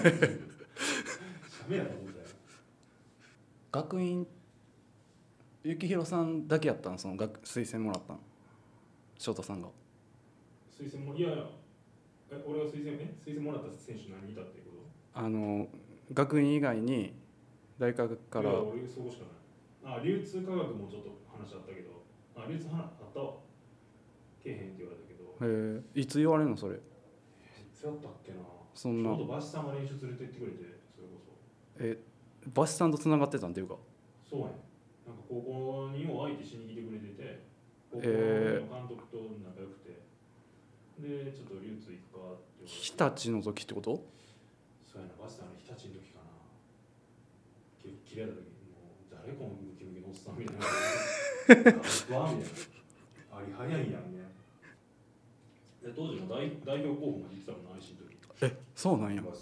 [3.72, 4.26] 学院
[5.64, 6.98] 幸宏さんだけやったん？
[6.98, 8.18] その学推薦もらったん？
[9.18, 9.68] 翔太さんが。
[10.70, 11.44] 推薦もいやいや
[12.30, 14.70] え俺が推薦え推薦もらった選手何人いたってこ
[15.14, 15.20] と？
[15.20, 15.68] あの
[16.12, 17.12] 学院以外に
[17.78, 19.24] 大学から俺そこしか
[19.84, 22.00] ないあ流通科学もちょっと話あったけど。
[22.36, 23.34] あ流通話あったわ。
[24.42, 25.24] けえへんって言われたけど。
[25.46, 26.00] へえ。
[26.00, 26.76] いつ言われるのそれ？
[26.76, 26.78] い
[27.74, 28.38] つやったっけな？
[28.74, 29.10] そんな。
[29.10, 30.58] ちょうどバシさんが練習連れて行ってくれて
[30.94, 31.84] それこそ。
[31.84, 31.98] え
[32.54, 33.76] バシさんとつながってたんっていうか。
[34.28, 34.52] そうやね。
[35.06, 37.42] なんか高校にも相手しに来てくれてて
[37.90, 40.00] 高校えの監督と仲良くて、
[41.00, 44.04] でちょっと流通行くかって日立の時ってこと？
[44.86, 46.30] そうやなバシさんの日立の時かな。
[47.82, 50.62] き切れた時もう誰このムキムキのおっさんみたいな。
[51.50, 52.70] うわみたいな
[53.34, 54.30] あり早いやんね
[55.82, 57.99] で当時の代代表候補もんな IC の時
[58.42, 59.22] えそうなんや。
[59.22, 59.36] 佐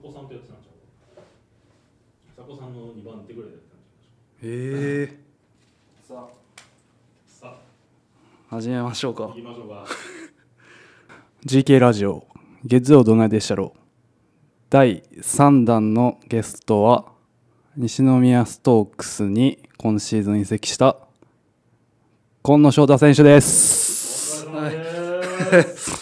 [0.00, 2.36] 古さんとやってたんちゃう？
[2.36, 5.18] 佐古さんの2番手ぐらいでやってたんちゃうへえ。
[6.06, 6.28] さあ。
[7.26, 7.56] さ
[8.50, 9.24] 始めましょうか。
[9.24, 9.86] あ行きましょうか。
[11.44, 12.26] GK ラジオ
[12.64, 13.78] 月曜どないでしたろう。
[14.70, 17.06] 第3弾のゲストは
[17.76, 20.96] 西宮ストークスに今シーズン移籍した
[22.42, 24.46] 今野翔太選手です。
[24.46, 26.00] お疲れ様です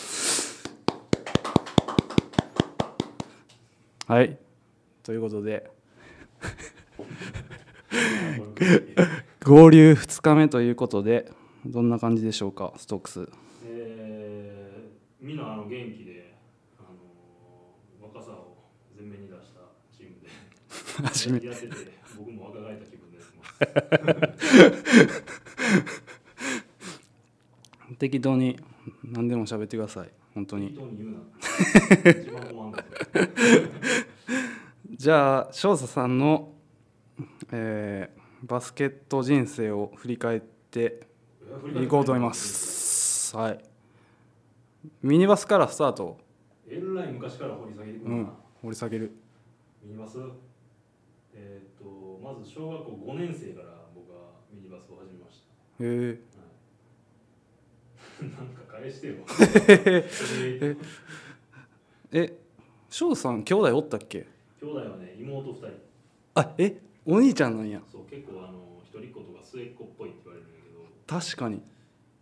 [4.11, 4.39] はい。
[5.05, 5.71] ということで。
[9.39, 11.31] 合流2日目ということで
[11.65, 13.29] どんな感じでしょうかストークス。
[13.65, 16.35] えー、みんなあの元気で、
[16.81, 18.57] あのー若さを
[18.99, 19.61] 前面に出した
[19.97, 20.11] チー
[21.33, 21.47] ムで。
[21.47, 21.77] やってて
[22.19, 23.47] 僕も若返った気分でやってま
[24.41, 25.23] す。
[28.01, 28.59] 適当に
[29.05, 30.79] 何でも喋ってください本当に。
[34.97, 36.53] じゃあ翔太さんの、
[37.53, 41.07] えーバスケット人生を振り返って
[41.85, 43.37] いこうと思います。
[43.37, 43.59] はい。
[45.03, 46.17] ミニバスからスタート。
[46.67, 48.29] えらい昔から掘り下げるな、うん
[48.63, 49.13] 掘り下げる。
[49.85, 50.19] ミニバス？
[51.35, 55.43] えーっとまず小学校5年生から僕はミニバスを始めまし
[55.79, 55.85] た。
[55.85, 56.19] へえ。
[59.41, 60.77] えー
[62.13, 62.37] え
[62.89, 64.27] 翔太さん兄弟おったっけ？
[64.61, 65.67] 兄弟はね、妹2人。
[66.35, 67.81] あえお兄ちゃんなんや。
[67.91, 71.63] そう、結構あの一人っ子とか末っ子っぽいって言われるんだけど、確かに。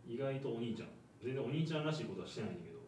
[0.07, 0.89] 意外とお兄ちゃん。
[1.23, 2.79] 全然お兄ちゃんらしいことはしてないんだけど、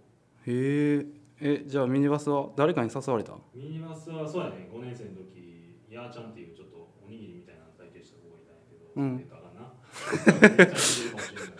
[0.47, 1.07] へえ。
[1.43, 3.33] えじゃあミニバスは誰かに誘われた？
[3.55, 6.77] ミニバスはそうやね、5年生の時、やーちゃんっていうちょっと
[7.07, 9.17] おにぎりみたいな体型した子がいたんやけど、うん。
[9.19, 9.73] 出たかな。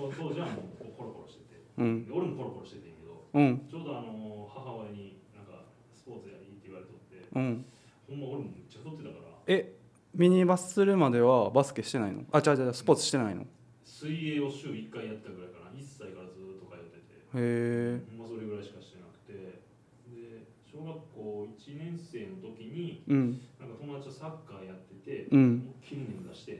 [0.00, 2.06] そう当時はもうコロコロしてて、うん。
[2.06, 3.66] で俺もコロコロしててんけど、うん。
[3.68, 7.64] ちょうどあの母親になんかスポーツやいいって言われとって、うん。
[8.08, 9.24] ほんま俺もめっちゃ太ってたから。
[9.46, 9.76] え
[10.14, 12.24] ミニバスするまではバスケしてないの？
[12.32, 13.42] あ違う違うスポーツしてないの？
[13.42, 13.46] へ
[13.84, 15.78] 水泳を週1回やったぐらいかな。
[15.78, 17.20] 1歳からずっと通ってて。
[17.34, 19.62] えほんまそれぐらいしかしてなくて。
[20.10, 23.40] で小学校1年生の時にうん。
[23.58, 25.62] なんか友達とサッカーやっててうん。
[25.62, 26.58] 思いっきり眠出して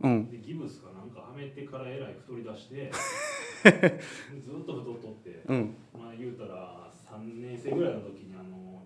[0.00, 0.30] うん。
[0.30, 2.90] でギブスかなんかはめてからえらい太り出してで
[4.44, 5.74] ずっと太っとってうん。
[5.92, 8.82] まあ言うたら3年生ぐらいの時にあの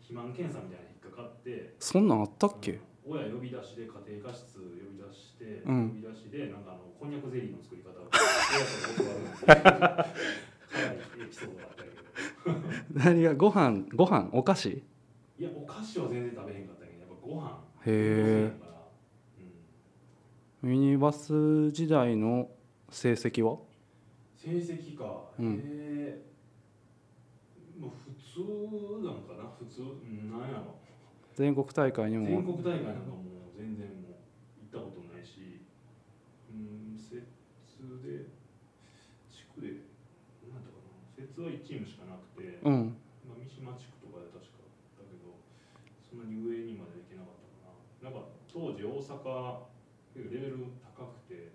[0.00, 2.72] 肥満検査みたいなの引っかかってそんなんあったっけ？
[2.72, 2.80] うん。
[3.18, 4.62] 親呼び出しで家庭科室呼
[4.92, 5.88] び出して、うん。
[5.90, 10.06] 呼び出しでなんかあのこんにゃくゼリーの作り方を 親と教わるっていうか
[10.86, 11.96] なりエピソードがあったけど。
[12.94, 13.34] 何が？
[13.34, 14.28] ご飯ご飯？
[14.32, 14.68] お菓子？
[14.70, 14.72] へ
[15.38, 17.62] いやお菓子は全然食べへんかったけどやっぱご飯。
[17.86, 18.65] えそうやからうん
[20.66, 22.50] ミニバス時代の
[22.90, 23.58] 成績は？
[24.34, 25.62] 成績か、うん。
[25.64, 29.46] えーまあ普通なんかな？
[29.54, 30.74] 普通うんなんやろ？
[31.38, 33.22] 全国大会に全も国大会なんかも
[33.54, 35.62] う全然もう行ったことないし
[36.50, 37.14] うん摂
[38.02, 38.26] で
[39.30, 39.86] 地区で
[40.50, 41.14] 何だったかな？
[41.14, 42.98] 摂は1チームしかなくて、うん。
[43.22, 44.66] まあ、三島地区とかで確か
[44.98, 45.30] だけど
[46.10, 48.10] そんなに上にまで行けなかったかな。
[48.10, 49.75] なんか当時大阪
[50.16, 50.56] 結構レベル
[50.96, 51.52] 高くて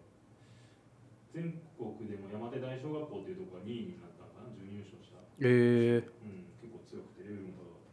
[1.34, 7.90] 全国でも山手大小学校っていうところが2位になったのかな準優勝した、えうん、結構強くてレベルも高かっ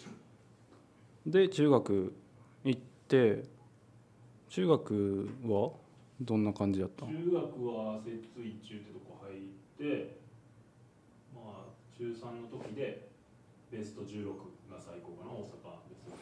[0.00, 0.08] た。
[0.08, 0.16] か
[1.28, 2.14] なー、で中学
[2.64, 3.44] 行って
[4.48, 5.72] 中学は
[6.22, 7.04] どんな感じだった？
[7.04, 9.42] 中学は摂津一中ってとこ入っ
[9.76, 10.16] て
[11.36, 13.08] まあ中3の時で
[13.70, 14.24] ベスト16
[14.72, 16.16] が最高かな大阪ベスト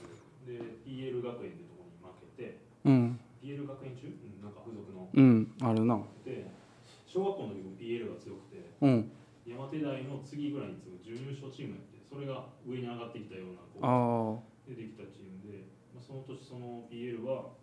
[0.50, 5.06] 16で PL 学園ってとこに負けてうん PL 学園中、うん、なんか付属の。
[5.14, 5.52] うん。
[5.62, 6.02] あるな。
[6.24, 6.50] で
[7.06, 9.10] 小学校の時も PL が強くてうん。
[9.46, 17.54] 山手大の次ぐらいに次ぐ準優勝チームやってそれが上に上がってきたようなこああうでできたチームで、まあ、その年その PL は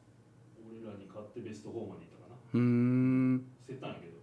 [0.64, 2.36] 俺らに勝ってベスト4までいったかな。
[2.54, 3.44] うーん。
[3.68, 4.14] 捨てたんやけど、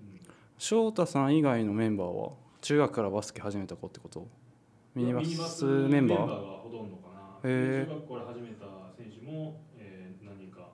[0.00, 0.20] うん、
[0.56, 2.32] 翔太さん以外のメンバーは
[2.62, 4.26] 中学からバスケ始めた子ってこと？
[4.94, 6.18] ミニバスメンバー？
[6.26, 7.48] がほとんどかな。
[7.48, 8.64] 中学校から始めた
[8.96, 10.72] 選手も、えー、何人か、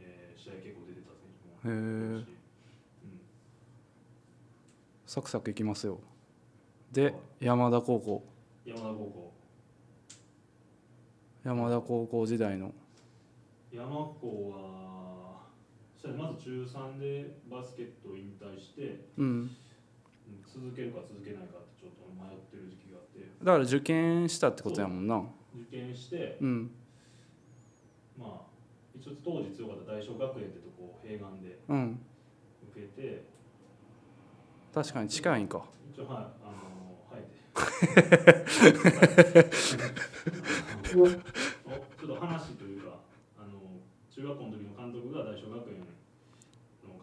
[0.00, 2.24] えー、試合結構出てた選手もへえ
[5.06, 6.00] サクサクいきますよ。
[6.90, 8.24] で山田高校。
[8.66, 9.34] うん、山田高校
[11.44, 12.72] 山田高校時代の。
[13.72, 15.46] 山高は
[15.94, 19.26] そしたらまず中3でバスケットを引退して、うん。
[19.26, 19.50] うん
[20.46, 23.20] 続けるか続けないかってちょっと迷ってる時期があって。
[23.42, 25.22] だから受験したってことやもんな。
[25.54, 26.70] 受験してうん。
[28.18, 28.53] まあ
[29.04, 32.00] 一応当時強かった大正学園ってとこを併願でうん。
[32.72, 33.24] 受けて。
[34.72, 35.62] 確かに近いんか。
[35.92, 37.36] 一応はいあの生えて。
[40.88, 42.96] あのお ちょっと話というか
[43.36, 43.60] あの
[44.08, 45.84] 中学校の時の監督が大正学園の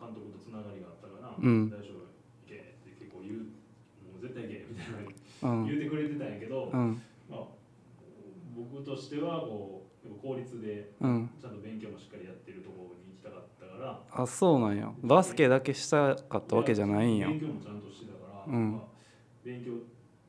[0.01, 1.69] 監督とつながりがあったから、うん。
[1.69, 2.01] 大正行
[2.47, 6.99] けって結構言うもう絶対行けみたいなうん言うてくれてたんやけど、うん。
[7.29, 7.45] まあ、
[8.55, 11.29] 僕としてはこうやっぱ公立でうん。
[11.41, 14.23] ちゃんと勉強もしっかりやってるところに行きたかったから。
[14.23, 14.91] あそうなんや。
[15.01, 17.29] バスケだけしたかったわけじゃないんや。
[17.29, 18.71] 勉強もちゃんとしてたから、うん。
[18.73, 18.81] まあ、
[19.43, 19.71] 勉強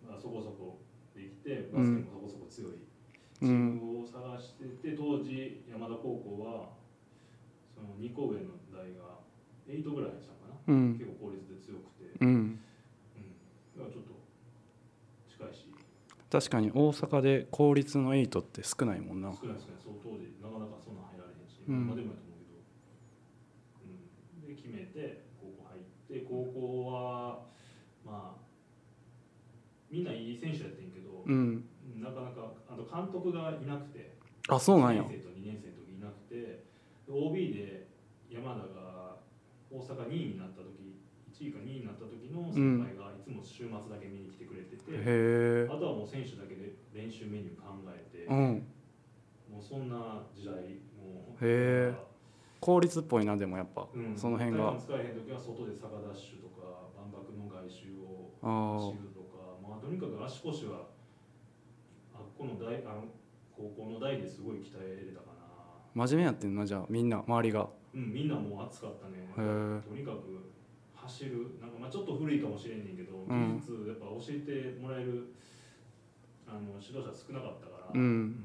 [0.07, 0.81] がそこそこ
[1.15, 2.79] できてバスケもそこそこ強い
[3.39, 6.73] チームを探してて当時山田高校は
[7.75, 9.21] その2個上の代が
[9.67, 10.93] 8ぐらいでしたかな、うん。
[10.95, 12.61] 結構公立で強くて、うんうん、
[13.77, 14.11] だからちょっと
[15.29, 15.67] 近いし
[16.33, 19.29] 確かに大阪で公立のエイトって少ないもんな。
[19.37, 19.77] 少ない少ない。
[19.85, 21.85] そう当時なかなかそんな入られへんし、うん。
[21.85, 22.65] 今でもやと思うけど、
[23.85, 27.45] うん、で決めて高校入って高校は
[28.01, 28.41] まあ
[29.91, 31.69] みんないい選手やってんけど、うん。
[32.01, 34.17] なかなかあと監督がいなくて
[34.49, 35.03] あそうなんや。
[35.03, 36.65] 1年生と2年生の時いなくて
[37.13, 37.89] OB で
[38.31, 39.21] 山田が
[39.69, 40.72] 大阪2位になった時
[41.43, 48.67] 1位か2位になった時の先輩がいつも週末だけ見に来てくれてて、へえあとはもう選手だけで練習メニュー考えて、うん。
[49.51, 50.55] もうそんな時代
[50.97, 51.95] もえ
[52.61, 54.79] 公立っぽいなでもやっぱ、うん、その辺が。
[54.79, 56.63] 使えへん時は外で坂ダッシュとか
[56.97, 60.87] 万博の外周をあ走るとかまあとにかく足腰は
[62.15, 63.05] あっこの大あの
[63.57, 65.43] 高校の代ですごい鍛えれたかな。
[65.43, 67.69] あ真面目やってんなじゃあみんな周りが。
[67.95, 69.29] うんみんなもう熱かったね。
[69.37, 70.52] とにかく
[71.03, 73.59] 走るなんかまあちょっと古いかもしれんねんけど、ん。
[73.59, 75.35] 技術やっぱ教えてもらえる
[76.47, 78.39] あの指導者少なかったから、うん。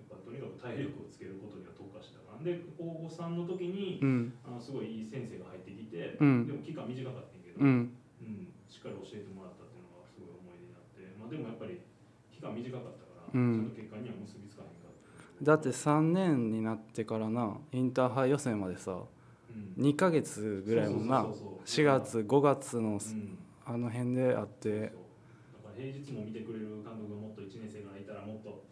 [0.00, 2.44] やっぱとにかく体力をつけることには特化してたから。
[2.44, 4.32] で高校3の時にうん。
[4.48, 6.48] あのすごいいい先生が入ってきて、うん。
[6.48, 7.92] でも期間短かったんやけど、うん。
[8.24, 8.48] うん。
[8.64, 11.84] しっかり教えてもらったっていうのがすごい思い出になって、まあ、でもやっぱり
[12.32, 13.52] 期間短かったから、うん。
[13.52, 15.44] ちゃんと結果には結びつかへんかった。
[15.44, 19.17] だって3年になってからなインターハイ予選までさうん
[19.78, 21.58] 2ヶ月ぐらいもんなそうそうそう。
[21.64, 23.38] 4そう月5月のうん。
[23.66, 24.92] あの辺であって。
[25.76, 28.64] 平日も見てくれる監督がもっと1年生からいたらもっと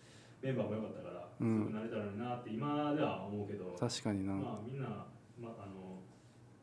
[0.43, 1.71] メンバーも良かったから、うん。
[1.71, 4.35] 強くなれたらなって今では思うけど確かにな。
[4.35, 5.07] まあみんな、
[5.39, 6.03] まあ、あの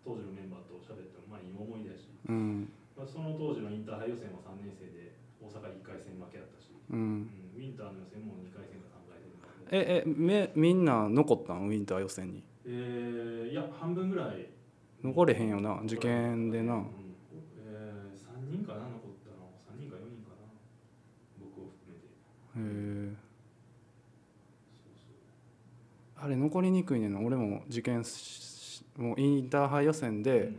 [0.04, 2.68] 当時のメンバーと喋ってもまあいい思い出やし、うん。
[2.98, 7.24] まあ、その当時のインターハイ予選は3年生で大阪1回戦負けやったし、ううん。
[7.24, 11.68] んウィンターの予選も2回戦か3回戦ええめみんな残ったん？
[11.68, 14.48] ウィンター予選にえー、いや半分ぐらい。
[15.04, 16.76] 残れへんよな受験でな。
[16.76, 16.86] うん。
[17.58, 19.52] えー、3人かな残ったの。
[19.76, 20.48] 3人か4人かな。
[21.40, 22.08] 僕を含めて。
[22.58, 23.34] へえ
[26.16, 27.20] あれ残りにくいねんな。
[27.20, 30.52] 俺も受験しもうインターハイ予選で、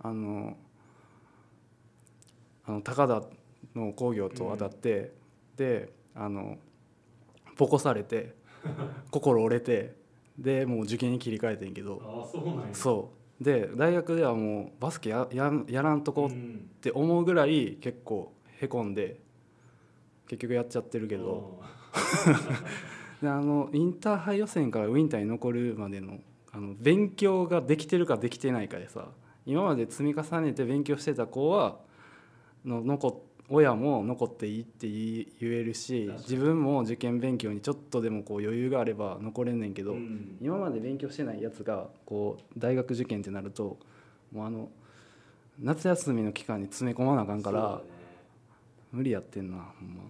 [0.00, 0.56] あの
[2.66, 3.22] あの高田
[3.74, 5.12] の工業と当たって、
[5.56, 6.58] であの
[7.56, 8.34] ボコされて
[9.12, 9.94] 心折れて
[10.38, 12.00] でもう受験に切り替えてんけど。
[12.04, 12.74] ああそうなんや。
[12.74, 13.10] そ
[13.40, 13.44] う。
[13.44, 19.20] で大学ではもうバスケやややらんとこっんて思うぐらい結構へこんで
[20.28, 21.60] 結局やっちゃってるけど。
[23.22, 26.18] であのインターハイ予選からウィンターに残るまでの
[26.52, 29.08] あの勉強ができてるかできてないかでさ
[29.46, 31.78] 今まで積み重ねて勉強してた子は
[32.64, 40.38] の残っ親も残っていいって言えるし自分も受験勉強にちょっとでもこう余裕があれば残れんねんけど、うん。
[40.40, 43.78] 今まで勉強してないやつがこう大学受験ってなると
[44.32, 44.70] もうあの
[45.60, 47.94] 夏休みの期間に詰め込まなあかんからね。
[48.92, 50.04] 無理やってんなほんま。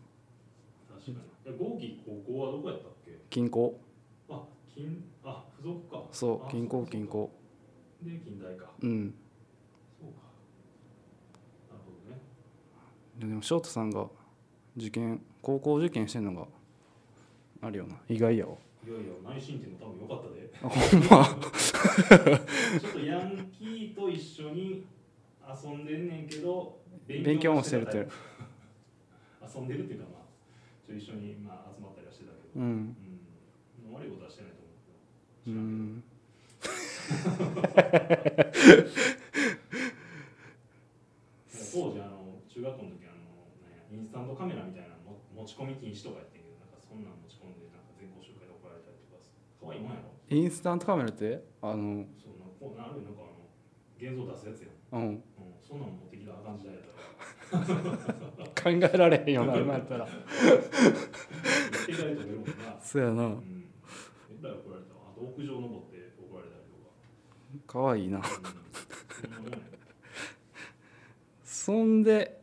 [0.94, 1.16] 確かに。
[1.46, 3.18] え合議高校はどこやったっけ？
[3.30, 3.72] 近郊。
[4.30, 4.42] あ
[4.74, 5.98] 金あ付属か。
[5.98, 6.90] あそう近郊か。
[6.90, 7.28] 近郊。
[8.02, 8.70] で近代か。
[8.82, 9.14] うん
[10.00, 10.18] そうか
[11.72, 12.20] なるほどね
[13.18, 14.06] でも翔太さんが
[14.76, 16.46] 受験高校受験してんのが
[17.62, 18.54] あるよな意外やわ。
[18.84, 19.04] いやいや
[19.34, 20.50] 内申点も多分良かったで。
[20.62, 21.06] あ ほんま。
[22.80, 24.84] ちょっとヤンキーと一緒に
[25.64, 26.80] 遊んでんねんけど
[27.22, 27.98] 勉強もしてるって
[29.56, 30.22] 遊んでるっていうかまあ
[30.86, 32.66] ちょ一緒にまあ集まったりはしてたけど、うん。
[32.66, 32.68] う
[33.90, 33.94] ん。
[33.94, 34.90] 悪いことはしてないと思うけ
[35.50, 35.54] うど。
[35.54, 36.14] 知らんんけど。
[41.72, 43.03] 当時あの中学校の時
[43.94, 49.22] インスタントカメラみたいなの持ち込み禁止とかやってんけどなんかそんなん持ち込んでなんか全校集会で怒られたりとか
[49.62, 50.10] 可愛いもんやろ。
[50.34, 51.46] インスタントカメラって？
[51.62, 53.46] あのそうなんかこうなるなんかあの
[53.94, 55.14] 現像出すやつやん、うん。
[55.14, 55.22] うん、
[55.62, 58.50] そんなん持ってきたらあかん時代やったから。
[58.58, 60.08] 考えられへんよな今やったら。
[62.82, 63.22] そうやな。
[63.22, 63.70] うん。
[64.28, 66.74] えらい怒られあと屋上登って怒られたりと
[67.68, 67.72] か。
[67.72, 68.18] かわいいな。
[68.18, 68.24] うん。
[71.44, 72.42] そんで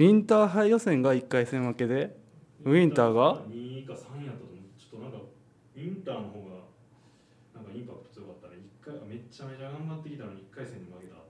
[0.00, 2.16] ウィンターハイ予選が1回戦負けで
[2.64, 4.80] ウィンターが？2か3やったと思う。
[4.80, 6.56] ちょっとなんかウィンターの方が
[7.54, 11.20] なんかインパクト強かったら一回めっちゃめちゃ頑張ってきたのに1回戦に負けた。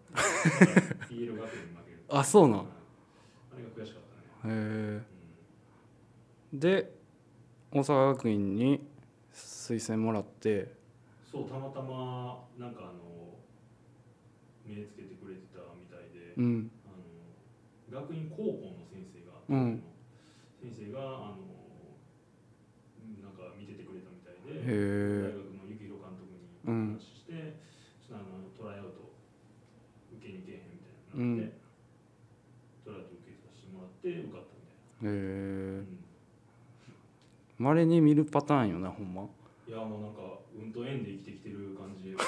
[1.10, 1.98] PL 学園に負ける。
[2.14, 2.62] あそうなあ
[3.58, 4.02] れが悔しかっ
[4.40, 5.04] たね、へうん
[6.54, 6.94] えで
[7.72, 8.86] 大阪学院に
[9.34, 10.78] 推薦もらって。
[11.28, 13.34] そうたまたまなんかあの
[14.64, 16.70] 目つけてくれてたみたいで、うん
[17.90, 19.82] 学院高校の先生が、うん。
[20.62, 21.50] 先生があの
[23.22, 27.32] なんか見ててくれたみたいでへ大え学の幸宏監督にうん話して、
[28.06, 29.10] ちょっとあのトライアウト
[30.14, 31.58] 受けに行けへんみたいななって、
[32.84, 35.98] トライアウト受けさせてもらって受かったみたいな、へえうん。
[37.58, 39.26] まれに見るパターンよなほんま。
[39.66, 40.20] いやもうなんか
[40.54, 42.10] 運と縁で生きてきてる感じ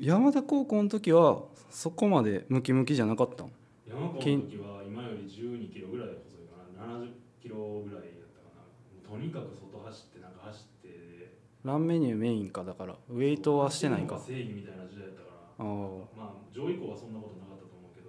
[0.00, 3.50] 山田高校の時はそこまでムキムキじゃなかったん
[3.86, 6.56] 山川の時は今より12キロぐらい細いか
[6.86, 7.10] な70
[7.42, 7.56] キロ
[7.86, 9.18] ぐらいやったかな。
[9.18, 11.34] とにかく外走ってなんか走って
[11.64, 14.18] ランメニューメインかだからウェイトはしてないか。
[14.18, 15.64] 正義みたいな時代やったから。
[15.66, 15.74] ああ。
[16.16, 18.08] まあ上位校はそんなことなかったと思うけど、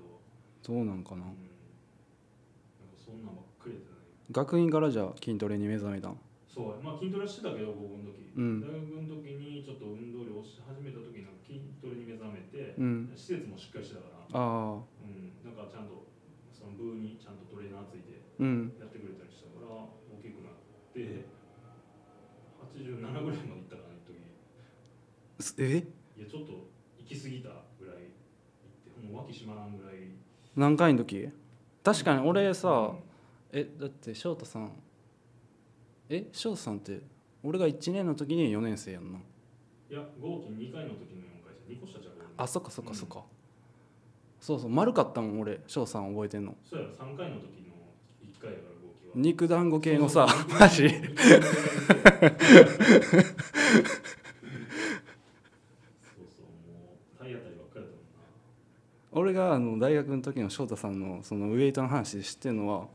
[0.63, 1.15] どうなんかな？
[1.15, 1.35] うん、なんか
[3.03, 3.99] そんなんばっかりやってたね。
[4.31, 6.17] 学院からじゃあ筋トレに目覚めたん
[6.49, 8.57] そうまあ筋トレしてたけど高校の時、うん。
[8.57, 13.13] 大学の時にちょっと運動量をし始めた時になんか筋トレに目覚めて、うん。
[13.13, 14.25] 施設もしっかりしてたから。
[14.33, 14.81] ああ。
[15.05, 16.09] うん、なんかちゃんと
[16.49, 18.73] その部にちゃんとトレーナーついてうん。
[18.81, 19.93] やってくれたりしたから大
[20.25, 20.57] きくなっ
[20.89, 21.29] て
[22.73, 24.17] 87ぐらいまでいったかな一時。
[25.37, 25.85] すえ？
[26.17, 26.65] いやちょっと
[26.97, 28.09] 行き過ぎたぐらい
[28.89, 30.17] 行ってもう脇締まらんぐらい。
[30.57, 31.29] 何回の時？
[31.85, 32.97] 確かに俺さうん。
[33.53, 34.73] えだって翔太さん
[36.09, 37.01] え翔太さんって
[37.43, 39.19] 俺が1年の時に4年生やんな。
[39.19, 43.23] いや合金2回の時の4回戦2個下ちゃうあそっかそっかそっか、
[44.39, 46.55] そうそう丸かったもん俺翔さん覚えてんの。
[46.69, 47.73] そうやろ3回の時の
[48.23, 49.13] 1回やから合金は。
[49.15, 50.27] 肉団子系のさ
[50.59, 50.89] マジ。
[59.11, 62.87] 俺があの大学の時の翔太さんのそのウエイトの話で知ってるのは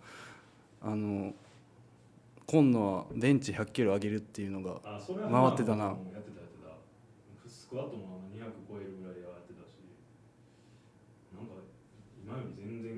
[0.80, 1.34] あの
[2.46, 5.00] 今度はベンチ100キロ上げるっていうのが回
[5.52, 5.96] ってたな。
[7.46, 9.72] スクワットも200超えるぐらいやってたし
[11.34, 11.54] なんか
[12.22, 12.94] 今より全然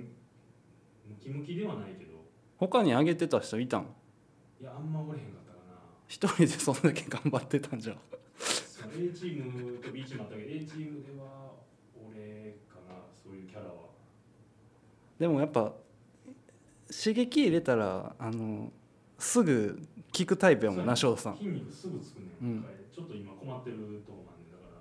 [1.09, 2.17] ムキムキではないけど。
[2.59, 3.87] 他に上げてた人いたん？
[4.61, 5.79] いやあんまおれへんかったかな。
[6.09, 7.97] 一人でそんだけ頑張ってたんじゃ
[8.93, 11.53] A チームと B チームあったけど A チームでは
[12.11, 13.75] 俺かなそういうキャラは。
[15.19, 15.73] でもやっぱ
[16.91, 18.71] 刺激入れたらあの
[19.19, 19.79] すぐ
[20.17, 21.37] 効くタイプやもんな翔太さん。
[21.37, 22.65] 筋肉すぐつくねん、うん。
[22.93, 24.77] ちょっと今困ってるとこなんでだか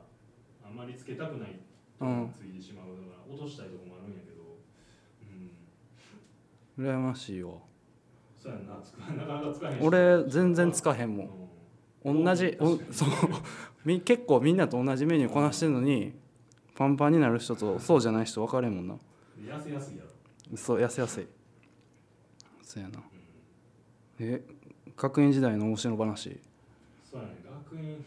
[0.64, 1.60] らあんまりつけたくない
[2.00, 2.96] とうんついてしまう。
[2.96, 4.58] だから落としたいとこもあるんやけど。
[6.80, 6.86] うん。
[6.86, 7.54] 羨ましいわ。
[8.38, 8.80] そうやんな。
[8.84, 9.82] つかなかなかつかへんし。
[9.82, 11.30] 俺全然つかへんもん。
[12.06, 12.24] うん。
[12.24, 13.10] 同じおそう。
[13.84, 16.14] み結構みんなと同じメニューこなしてるのに
[16.76, 18.96] パンパンになる人とそうじゃない人分かれんもんな。
[19.40, 21.28] 痩せやすいやろ、そう痩せやすい。
[22.64, 22.98] そうやな。
[22.98, 23.04] うん、
[24.20, 24.42] え
[24.98, 26.40] 学園時代の面白話？
[27.12, 27.36] そうやね
[27.72, 28.04] 学院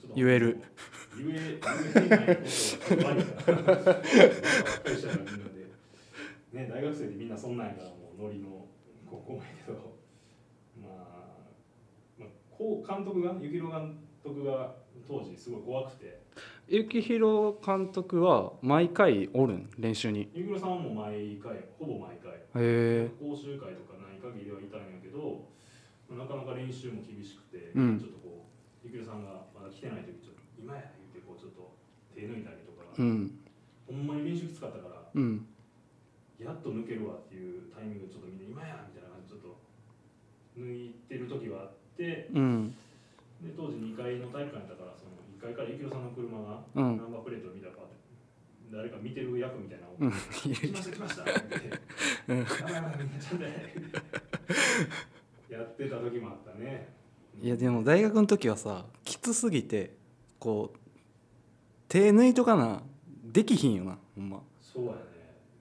[0.00, 0.58] ちょっと言える。
[1.18, 1.58] 言え
[1.94, 2.42] 言えないこ
[2.94, 5.66] とが悪いからばっかりしたらみんなで
[6.52, 8.66] ね大学生でみんなそんなんやからもうノリの
[9.10, 9.78] 高校やけど
[10.82, 10.92] まあ、
[12.18, 14.74] まあ、こう監督が幸宏監督が
[15.08, 16.20] 当時すごい怖くて
[16.68, 19.54] 幸宏監督は毎回おる。
[19.54, 23.95] ん練習に幸宏さんはもう毎回ほぼ毎回へえ講習会とか
[24.32, 25.46] 限りはいたんやけど
[26.10, 27.98] まあなかなか練習も厳しくて、うん。
[27.98, 28.46] ちょっとこ
[28.82, 31.74] う幸宏さんがまだ来てない時ちょっと今や言ってこうちょっと
[32.14, 33.30] 手抜いたりとか、うん。
[33.86, 35.46] ほんまに練習きつかったからうん。
[36.38, 39.58] やっと抜けるわっていうタイミングでちょっとみんな今やみたいな感じでちょっと
[40.60, 42.76] 抜いてる時はあってうん。
[43.42, 47.02] で当時2階の体育館やったからその1階から幸宏さんの車がうん。
[47.02, 48.05] ナンバープレートを見たらパッて
[48.72, 49.86] 誰か見てる役みたいな。
[49.86, 50.10] のをうん。
[50.10, 50.16] 来
[50.72, 51.22] ました来ました。
[51.22, 51.32] って
[52.28, 53.56] 言ってやばいやばいみんなちゃんとやれ
[55.56, 56.88] やってた時もあったね。
[57.40, 59.94] いやでも大学の時はさきつすぎて
[60.38, 60.78] こう
[61.88, 62.82] 手抜いとかな
[63.24, 64.40] できひんよなほんま。
[64.60, 64.98] そうやね。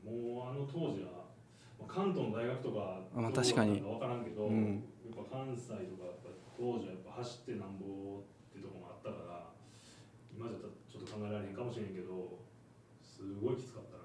[0.03, 1.25] もうあの当時は
[1.79, 3.81] まあ関東の大学とかあまあ確かに。
[3.81, 4.83] 分からんけど、うん。
[5.05, 6.09] やっぱ関西とか
[6.57, 9.51] 当時はやっぱ走ってなんぼってとこもあったから
[10.33, 10.57] 今じゃ
[10.89, 12.39] ちょっと考えられへんかもしれんけど
[13.15, 14.03] すごいきつかったな。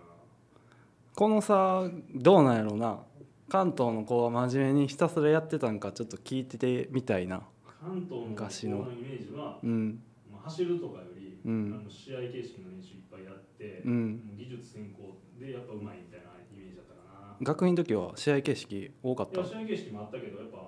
[1.16, 3.00] このさどうなんやろうな。
[3.48, 7.42] 関東の子は真面目にひたすらやってたんかちょっと聞いててみたいな。
[7.66, 10.02] 関東の昔の高校のイメージは、うん。
[10.30, 11.74] まあ、走るとかより、うん。
[11.80, 14.22] あの試合形式の練習いっぱいやって、うん。
[14.38, 17.00] 技術先行でやっぱうまいみたいなイメージだったか
[17.40, 17.44] な。
[17.44, 19.42] 学院の時は試合形式多かった？
[19.44, 20.58] 試合形式もあったけどやっぱ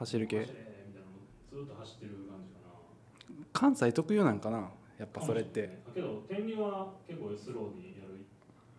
[0.00, 0.40] 走る系？
[0.40, 0.60] みたいな
[1.60, 3.44] のずっと走ってる感じかな。
[3.52, 5.62] 関西特有なんかなやっぱそれって。
[5.62, 8.24] だけど天理は結構スローにやる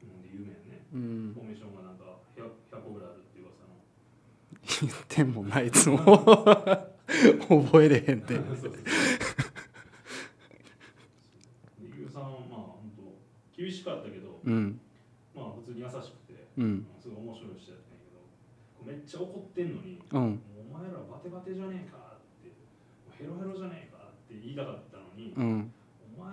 [0.01, 0.86] ので有名やね。
[0.93, 1.33] うん。
[1.33, 2.05] フォーメーションがなんか
[2.36, 2.41] 100,
[2.74, 3.77] 100個ぐらいあるって噂の。
[4.81, 5.97] 言ってもないつも
[7.69, 8.36] 覚えれへんで。
[8.36, 8.71] そうそうそう。
[8.71, 8.79] で
[11.95, 14.79] ゆうさんはまあ本当厳しかったけど、うん。
[15.36, 16.00] まあ普通に優しく
[16.33, 16.88] て、うん。
[17.00, 20.41] すごい面白い人やったんやけどめっちゃ怒ってんのに、うん。
[20.74, 22.50] お前らバテバテじゃねえかって
[23.12, 25.71] ヘロヘロじゃねえかって言いたかったのに、うん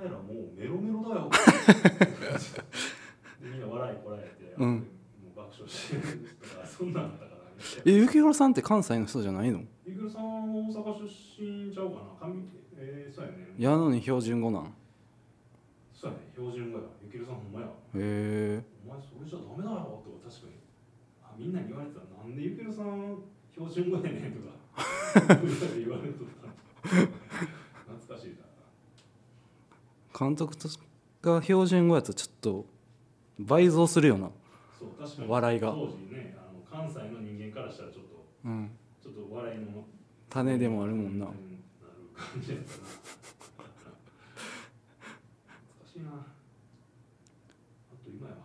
[0.05, 1.31] お前らもうメロメロだよ。
[3.41, 4.69] でみんな笑いこらえて、うん。
[4.75, 6.03] もう爆笑してる
[6.41, 7.41] とかそんなんだったから
[7.87, 9.63] えゆきひろさんって関西の人じゃないの？
[9.87, 11.05] イグルさんは大阪出
[11.67, 12.29] 身ちゃうかな。
[12.29, 12.35] 上
[12.77, 13.55] えー、そうやね。
[13.59, 14.65] やのに標準語なん？
[14.65, 14.67] へ
[15.95, 16.25] そうやね。
[16.35, 16.85] 標準語や。
[17.03, 17.67] ゆきるさんほんまや。
[17.95, 20.53] えお前それじゃダメだよとか確かに。
[21.23, 22.01] あみんなに言われてた。
[22.23, 24.55] なんでゆきるさん標準語やねんとか。
[25.79, 27.24] 言われとった
[30.17, 30.69] 監督と
[31.23, 32.67] が標準語やとちょっと
[33.39, 34.19] 倍増するよう
[34.99, 35.29] 確かに。
[35.29, 35.73] 笑いが。
[35.73, 38.71] 当時ねあの関西の人間からしたらちょっとうん。
[39.03, 39.85] ちょっと笑いの
[40.31, 41.27] 種でもあるもんな。
[41.27, 41.39] なる
[42.15, 42.77] 感じやったな。
[42.77, 43.67] 懐
[45.83, 46.11] かしいな。
[46.11, 46.15] あ
[48.05, 48.39] と今やわ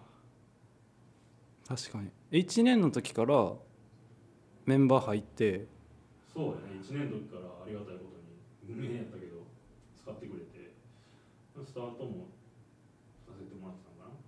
[1.67, 2.09] 確かに。
[2.31, 3.53] 1年の時から
[4.65, 5.67] メンバー入って。
[6.33, 6.57] そうやね。
[6.81, 8.17] 1年の時からありがたいこと
[8.67, 9.45] に無名やったけど
[10.01, 10.48] 使ってくれて
[11.65, 12.29] スタートも
[13.25, 14.19] させてもらってたのかな。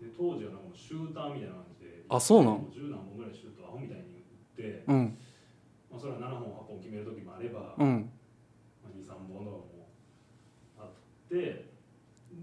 [0.00, 4.24] で当時はなんかシューターみたいな感じであそうなん？10何本ぐらいシュートアホみたいに
[4.56, 5.18] 打って、うん。
[5.90, 8.10] まあ、それは7本8本決める時もあれば、うん。
[8.82, 9.88] まあ、23本とかも
[10.78, 10.92] あっ
[11.28, 11.34] て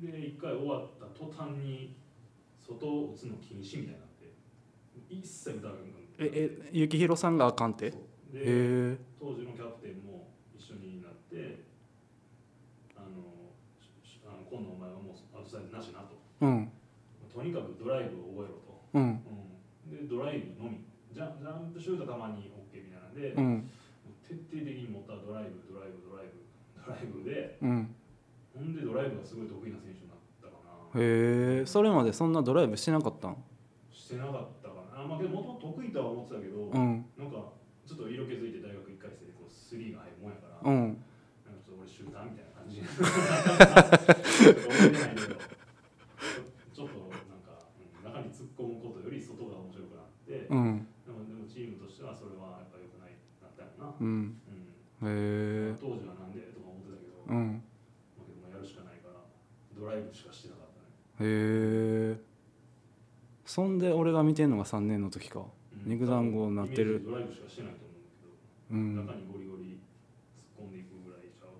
[0.02, 1.96] で1回終わった途端に
[2.60, 4.34] 外を打つの禁止みたいになって
[5.10, 7.94] 一切打たなくなってええゆきひろさんがあかんて？
[8.34, 11.66] へ当時のキャプテンも一緒になって
[12.96, 13.52] あの
[14.02, 16.72] しあの今度お前はもうアウトサイドなしなとうん。
[17.34, 19.24] とにかくドライブを覚えろと、うん。
[19.90, 20.84] うん、でドライブのみ。
[21.14, 23.70] ジャジャンプシュートたまに OK みたいなんで、うん。
[24.28, 26.40] 徹底的に持ったドライブドライブドライブ
[26.80, 27.96] ドライブでうん。
[28.56, 30.56] ほんでドライブがすごい得意な選手になったか
[30.96, 31.00] な。
[31.00, 31.66] へえ。
[31.66, 33.38] それまでそんなドライブしてなかったん？
[33.92, 35.04] してなかったかな。
[35.04, 37.06] あまあけどもともと得意とは思ってたけど、うん。
[37.20, 37.52] なんか
[37.86, 40.96] ちょっと色気づいて大学1回生でこうスリーが入るもんやから、うん。
[41.44, 50.88] なんかちょっと俺シューターみたいな感じけどちょちょっとなんか、うん中に突っ込むことより外が面白くなって、うん。
[51.06, 54.36] でもでもチームとしてはそれはやっぱ良くないなったよな、うん。
[55.02, 55.08] うん。
[55.08, 55.76] へえ。
[55.80, 57.64] 当時はなんでとか思ってたけど、うまあん。
[58.20, 59.24] けどもうやるしかないから
[59.80, 62.32] ドライブしかしてなかったね、へえ。
[63.46, 65.40] そんで俺が見てんのが3年の時か。
[65.40, 65.44] う
[65.88, 65.92] ん。
[65.92, 67.02] 肉団子になってる。
[67.06, 67.96] ドライブしかしてないと思
[68.76, 69.08] うんだけど、うん。
[69.08, 69.64] 中にゴリゴリ
[70.60, 71.56] 突っ込んでいくぐらいちゃう、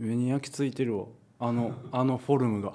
[0.00, 1.06] うん上に焼き付いてるわ。
[1.42, 2.74] あの あのフォルムが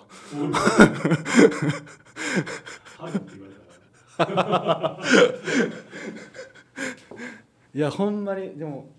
[7.73, 8.89] いやほんまにでも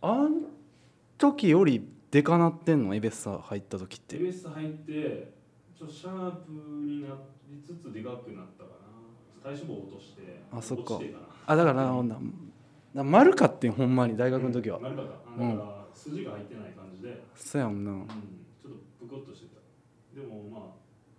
[0.00, 0.46] あん
[1.18, 2.94] 時よりでかなってんの？
[2.94, 5.32] エベッサ入った時ってエベス入って、
[5.76, 7.08] ちょっとシャープにな
[7.48, 8.70] りつつでかくなったか
[9.42, 9.42] な。
[9.42, 11.00] 体脂肪落として、あそっか。
[11.46, 12.18] あだからなな
[12.94, 15.14] な丸かってんほんまに大学の時は、丸かった。
[15.42, 19.60] あだから、筋が入ってない感じで、そうやもんなうん、ちょっとぷくっとしてた。
[20.20, 20.62] でもまあ、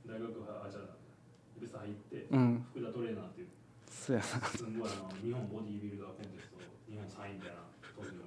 [0.08, 0.84] 大学は、あ、じゃあ、
[1.76, 2.66] ス入って、うん。
[2.72, 3.48] 福田トレーナーっていう、
[3.92, 4.28] そうやな。
[4.48, 6.58] すんごいあの、日本ボディービルダーコンテスト、
[6.90, 7.56] 日本3位みたいな、
[7.96, 8.24] 当時の。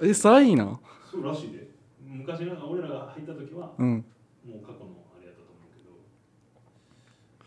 [0.00, 1.68] え3位なそうらしいで。
[2.00, 4.04] 昔なんか俺らが入った時は、うん。
[4.46, 5.90] もう過去のあれやったと思うけど、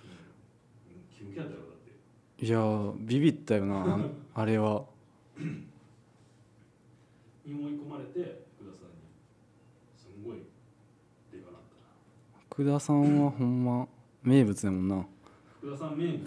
[0.04, 0.10] うん、
[1.00, 1.78] ムキムキやったよだっ
[2.38, 2.46] て。
[2.46, 4.00] いやービビったよなあ
[4.42, 4.86] あれは。
[7.46, 8.96] に追い込まれて福田さんに。
[9.96, 10.40] すんごい
[11.32, 12.42] でかなったな。
[12.50, 13.88] 福田さんはほんま
[14.24, 15.06] 名物やもんな。
[15.62, 16.24] 福田さん名物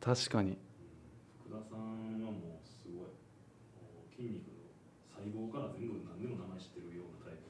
[0.00, 0.56] 確かに。
[1.46, 1.78] 福田さん
[2.24, 3.06] はもうすごい
[4.16, 4.52] 筋肉の
[5.14, 7.46] 細胞から全部何でも名前知ってるようなタイプの。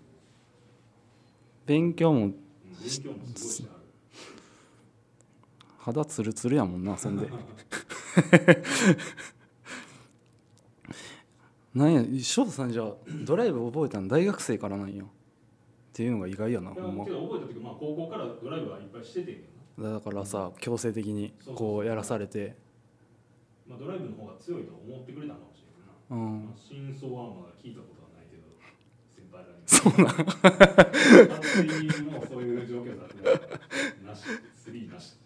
[1.66, 2.38] 勉強もうん勉
[2.80, 3.78] 強もすごいしてある。
[5.78, 7.28] 肌ツルツルやもんなそんで
[11.78, 12.92] なんや翔太さんじゃあ
[13.24, 14.08] ドライブ覚えたの？
[14.08, 15.04] 大学生からなんや。
[15.04, 15.06] っ
[15.92, 17.04] ていうのが意外やなほんま。
[17.04, 19.42] けど覚えた時まあ高校からドライブはいっぱいしててんけ
[19.78, 19.94] どな。
[19.94, 22.56] だからさ強制的にこうやらされて。
[23.68, 26.44] まあドライブの方が強いと思ってくれたかもしれんな、うん。
[26.46, 28.42] まあ、真相はまだ聞いたことはないけど
[29.14, 30.10] 先輩らにそうな。
[32.18, 33.14] んそういう状況だった
[34.08, 34.24] なし
[34.56, 35.16] スリーなし。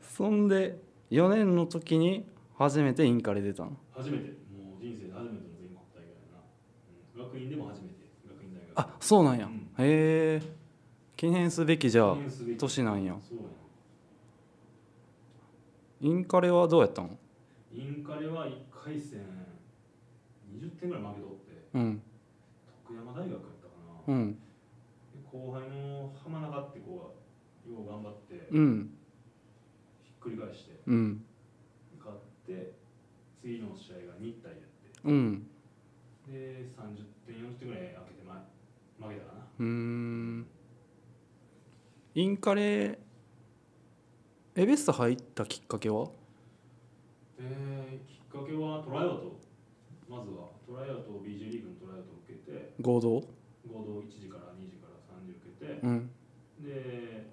[0.00, 0.78] そんで
[1.10, 2.24] 4年の時に
[2.56, 3.76] 初めてインカレ出たの？
[3.94, 4.24] 初めて
[4.54, 6.42] もう人生で初めての全国大会やな、
[7.16, 7.94] うん、学院でも初めて
[8.26, 8.80] 学院大学。
[8.80, 9.52] あそうなんや、うん。
[9.78, 10.42] へえ。
[11.16, 12.16] 記念すべきじゃあ
[12.58, 13.16] 年なんや。
[16.00, 17.10] インカレはどうやったの？
[17.72, 19.20] インカレは1回戦
[20.54, 22.02] 20点ぐらい負けとってうん。
[22.86, 23.74] 徳山大学やったか
[24.06, 24.32] な、うん。
[24.32, 24.38] で
[25.30, 28.90] 後輩の浜中って子がよう頑張ってうん。
[30.04, 31.24] ひっくり返してうん。
[31.98, 32.74] 勝って
[33.42, 34.64] 次の試合が日体やって。
[35.04, 35.42] うん。
[35.42, 35.47] で30
[37.58, 38.48] 点40点ぐらい開けて、ま、
[39.00, 39.46] 負けたかな。
[39.58, 40.46] うーん。
[42.14, 42.98] インカレ
[44.54, 46.10] エベッサ入ったきっかけは？
[47.38, 49.38] えー、きっかけはトライアウト。
[50.08, 53.20] まずはトライアウト BJ リーグのトライアウトを受けて合同？
[53.68, 56.10] 合同1時から2時から3時受けてうん。
[56.60, 57.28] で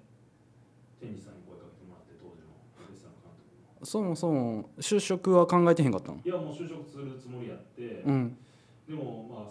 [1.00, 8.36] 天西さんに声かけてもらって当時のエベッサの監督のそもそも就職は考えてへんかったのいやもう就職するつもりやって、うん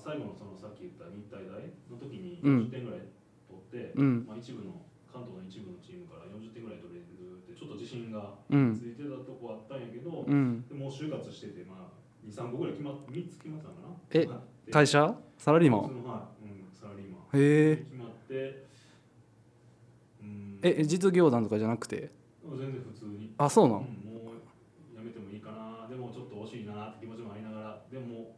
[0.06, 2.70] 最後のそのさっき言った日体大の時にうん。
[2.70, 3.10] 40点ぐらい
[3.50, 4.30] 取って、うん。
[4.30, 8.78] まあ、一部の関東の一部のチームから40点ぐらい取れるってちょっと自信がうん。
[8.78, 10.62] ついてたとこあったんやけど、うん。
[10.70, 13.98] でもう就活しててまあ23個ぐらい決まっ3つ決まってたのかな？
[14.14, 14.38] えま
[14.70, 15.18] 会社？
[15.42, 15.82] サラリーマン？
[15.90, 17.42] 普通のはい、うん、サラリーマン。
[17.42, 17.76] へえ。
[17.82, 18.66] 決まって
[20.22, 20.60] うん。
[20.62, 22.12] え実業団とかじゃなくて？
[22.46, 23.34] 全然普通に。
[23.38, 23.78] あそうなん？
[23.80, 23.86] うん。
[24.06, 24.34] も
[24.94, 28.38] うやめてもいいかなでもちょっと惜しいなって気持ちもありながらでも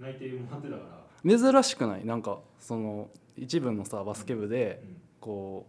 [0.00, 2.04] 内定もらってたから、珍しくない？
[2.06, 4.96] なんかその一部のさバスケ部でうん。
[5.20, 5.66] こ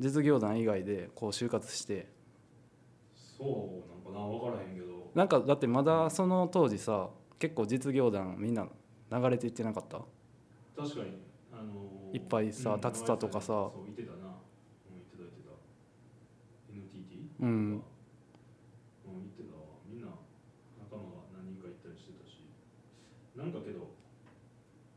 [0.00, 2.08] う実業団以外でこう就活して。
[3.38, 5.10] そうなんかな分からへんけど。
[5.14, 8.66] なんかだってまだその当時さ結構実業団みんな
[9.12, 10.00] 流れていってなかった？
[10.76, 11.18] 確かに。
[11.52, 13.46] あのーいっぱいさうん達田とかさ。
[13.46, 14.16] そうてたな。
[15.12, 15.52] てたてた。
[16.74, 20.08] NTT うんうん言ってたわみんな
[20.90, 21.08] 仲間が
[21.38, 22.42] 何人か行ったりしてたし
[23.40, 23.88] なんかけど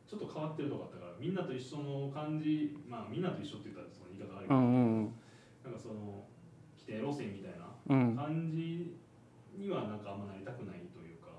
[0.05, 5.13] ちょっと変わってるとこあったからみんなと一緒の感じまあみんなと一緒って言ったらその言い方あるけど、うんうん
[5.63, 6.27] なんかその
[6.75, 8.15] 規定路線みたいなうん。
[8.15, 8.91] 感じ
[9.55, 11.29] にはなんかあんまなりたくないというか、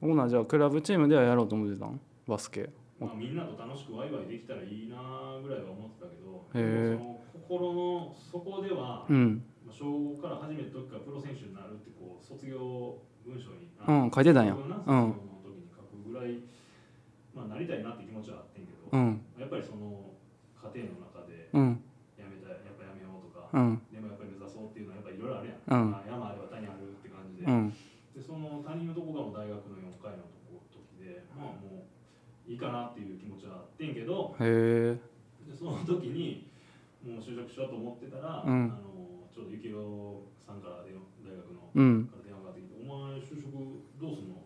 [0.00, 2.00] ほなじゃあクラブチームではやろうと思ってたん？
[2.26, 2.68] バスケ。
[2.98, 9.44] まあ、みんなと楽しくワイワイできたらいいなぐらいは思ってたけどその心の底では、うん。
[9.64, 14.54] まあ小5から始めた時からプロ選手になるってこう卒業文章に、うん書いてたんや。
[14.54, 15.14] うん
[16.14, 16.38] ぐらい、
[17.34, 19.20] まあ、なりたいなって気持ちはあってんけど、うん。
[19.36, 20.14] やっぱりその
[20.54, 21.80] 家庭の中でうん。
[22.16, 23.82] やめたやっぱやめようとか、うん。
[23.90, 25.90] でもやっぱり目指そうっていうのはやっぱりいろいろあるやん、うん。
[25.90, 27.74] まあ、山あれば谷あるって感じで,、うん。
[28.14, 31.84] でその谷のとこがもう大学の4回のとこ時でまあも
[32.46, 34.96] ういいかなっていう気持ちはあってんけどで
[35.54, 36.44] その時に
[37.02, 38.72] もう就職しようと思ってたら、うん。
[38.72, 44.44] あのちょうど幸宏さんから電大学のうんから電話がかかってきて「お前就職どうすんの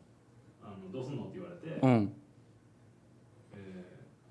[0.62, 1.18] あのどうすん
[1.80, 2.12] の?」って言われて、うん
[3.54, 3.84] え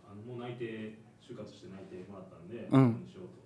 [0.05, 3.39] ーあのもう内定就活して内定もらったんで、うんにしようと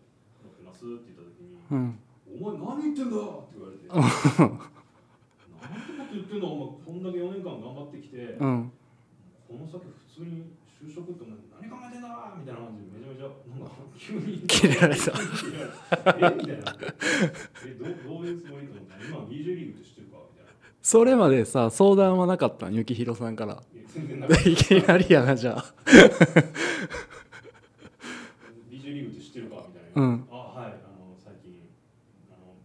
[0.44, 2.00] 思ってますって言った時に「うん
[2.42, 6.48] お前何言ってんだ!」って言われて「なんてこと言ってんの？
[6.54, 8.72] お前こんだけ4年間頑張ってきて、うん
[9.52, 10.48] この先普通に
[10.82, 16.76] 就職ってお前何考えてんだ!」みたいな感じでめちゃめちゃなんか急に切れられたえみたいな
[17.66, 17.86] えど
[18.16, 20.01] どういうつもりと思って今 BJ リーグって知って
[20.82, 23.62] それまでさ相談はなかったん幸宏さんから。
[24.46, 25.74] いきなりやなじゃあ。
[28.70, 29.66] BJ リーグって知ってるか？
[29.68, 30.28] みたいな、うん。
[30.32, 30.72] あはい。
[30.72, 31.68] あの最近
[32.32, 32.56] あの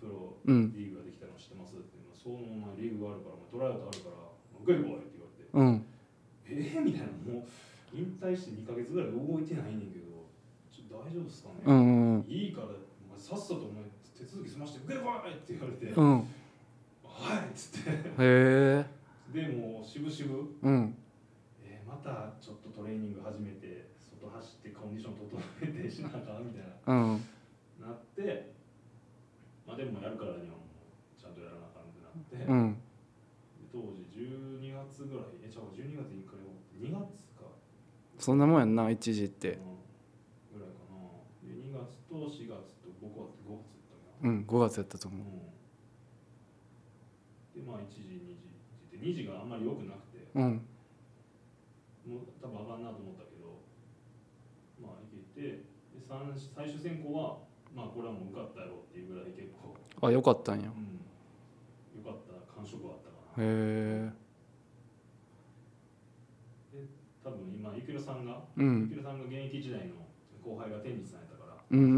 [0.00, 2.38] プロうんリーグができたの知ってますってって「その
[2.78, 4.14] リーグがあるからトライアウトあるから
[4.62, 5.84] 受けてこい」って言われてうん
[6.46, 7.44] 「えー、みたいなもう
[7.92, 10.30] 引退して2ヶ月ぐらい動いてないねんけど
[10.70, 12.68] ちょっと大丈夫ですかね、うんうんいいから
[13.18, 13.82] さっさとお前
[14.16, 16.24] 手続き済まして受けてこいって言われて「うん
[17.18, 17.90] はい」っつって。
[17.90, 18.86] へえ。
[19.32, 20.94] でもう渋々うん。
[21.62, 27.26] えーまたちょっとトレーニング始めて外走ってコンディション整えてしなあかんみたいうん。
[27.80, 28.54] ななって
[29.66, 30.62] まあでもやるからにはも
[31.16, 32.74] うちゃんとやらなあかんってなって、うん。
[32.74, 32.78] で
[33.72, 36.40] 当時12月ぐらいえちゃう12月に1回
[36.80, 37.44] 2月か、
[38.18, 39.48] そんなもんやんな一時って。
[39.52, 39.56] うん。
[40.52, 40.96] ぐらいかな。
[41.42, 44.30] で2月と4月と5月5月だったかな。
[44.30, 45.20] うん5月やったと思う。
[45.20, 45.26] うん。
[45.30, 45.55] で
[47.66, 50.30] まあ1時2時って2時があんまり良くなくて。
[50.34, 50.62] うん。
[52.06, 53.58] もう多分上がんなと思ったけど
[54.78, 57.42] まあいけてで三最終選考は
[57.74, 59.74] まあこれはもう受かったやろっていうぐらい結構、
[60.06, 60.70] あよかったんや。
[60.70, 61.02] うん、
[61.98, 63.44] よかった感触はあったかな。
[63.44, 64.26] へえ。
[67.26, 68.88] 多分今ゆきろさんが、うん。
[68.88, 70.06] ゆきろさんが現役時代の
[70.40, 71.58] 後輩が天日さんやったから。
[71.68, 71.92] うんうんう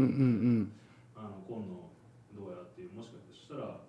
[0.65, 0.71] ん
[1.15, 1.91] あの今度
[2.31, 3.83] どうやってもしかしたら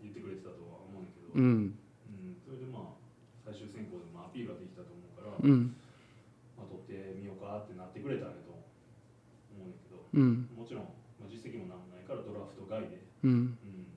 [1.32, 1.46] ど、うん。
[1.46, 2.36] うん。
[2.44, 3.00] それでまあ
[3.44, 5.74] 最終選考でもアピールができたと思うから、うん。
[6.58, 8.52] まあ、取ってみようかってなってくれたんやと
[9.54, 13.56] 思うんだけどうんもちろん、まあ、実績もなんもないからドラフト外で、うん。
[13.56, 13.90] うん、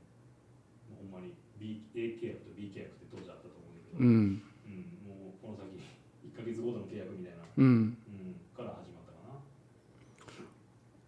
[0.98, 4.08] ほんまに B A 契約と B 契約って当時あったと思うんだけど、うん。
[4.08, 5.76] うんもうこの先
[6.34, 7.66] 1ヶ月ごとの契約みたいな、うん。
[7.66, 9.42] うん、から始まったかな。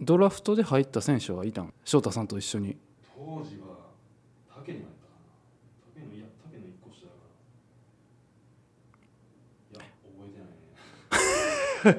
[0.01, 1.73] ドラフトで入った選手はいたん？
[1.85, 2.77] 翔太さんと一緒に
[3.15, 3.95] 当時は
[4.53, 5.21] 竹野やったかな
[5.95, 7.17] 竹野いや竹野1個下だか
[9.79, 10.55] らいや覚えてないね
[11.85, 11.93] 誰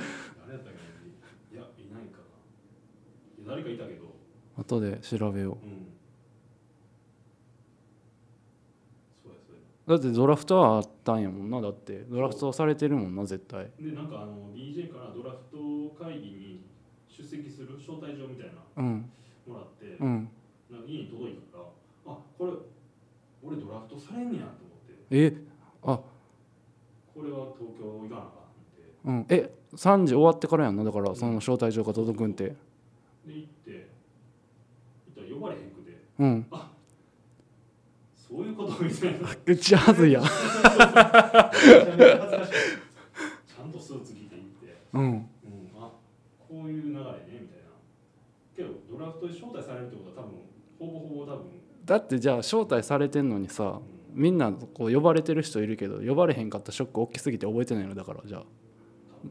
[3.63, 4.07] かないたけど
[4.59, 5.67] 後で調べよう。
[5.67, 5.87] ん
[9.23, 13.71] そうやそうやうだってドラフトはあったんやもんなだってドラフトされてるもんな絶対。
[13.81, 16.65] でなんかあの DJ からドラフト会議に
[17.09, 19.09] 出席する招待状みたいなうん。
[19.47, 20.29] もらって、うん。
[20.71, 21.65] なんか家に届いたか
[22.07, 22.53] らあこれ
[23.45, 24.95] 俺ドラフトされんねやと思って。
[25.11, 25.37] え？
[25.85, 26.01] あ。
[27.15, 28.81] これは東京行かなあかんって。
[29.05, 29.27] うん。
[29.29, 29.49] え？
[29.77, 30.85] 3時終わってからやんな。
[30.85, 32.45] だからその招待状が届くんて。
[32.45, 32.55] で
[33.27, 33.89] 行って
[35.15, 35.99] 行ったら呼ばれへんくて。
[36.19, 36.47] うん。
[38.17, 39.29] そういうことみたいな。
[39.45, 40.31] めっちゃはずいやんちゃ
[43.65, 44.77] んとスーツ着て行って。
[44.95, 45.03] うん。
[45.03, 45.29] うん、
[45.79, 45.93] あ
[46.49, 47.03] こういう流れね
[47.43, 47.69] みたいな。
[48.57, 50.41] けどドラフトで招待されるってことは多分
[50.79, 51.47] ほぼほぼ多分、
[51.85, 57.95] だってじゃあ招待されてんのにさうん、みんなこう呼ばれてる人いるけど呼ばれへんかったショック大きすぎて覚えてないの。
[57.95, 58.45] だからじゃあ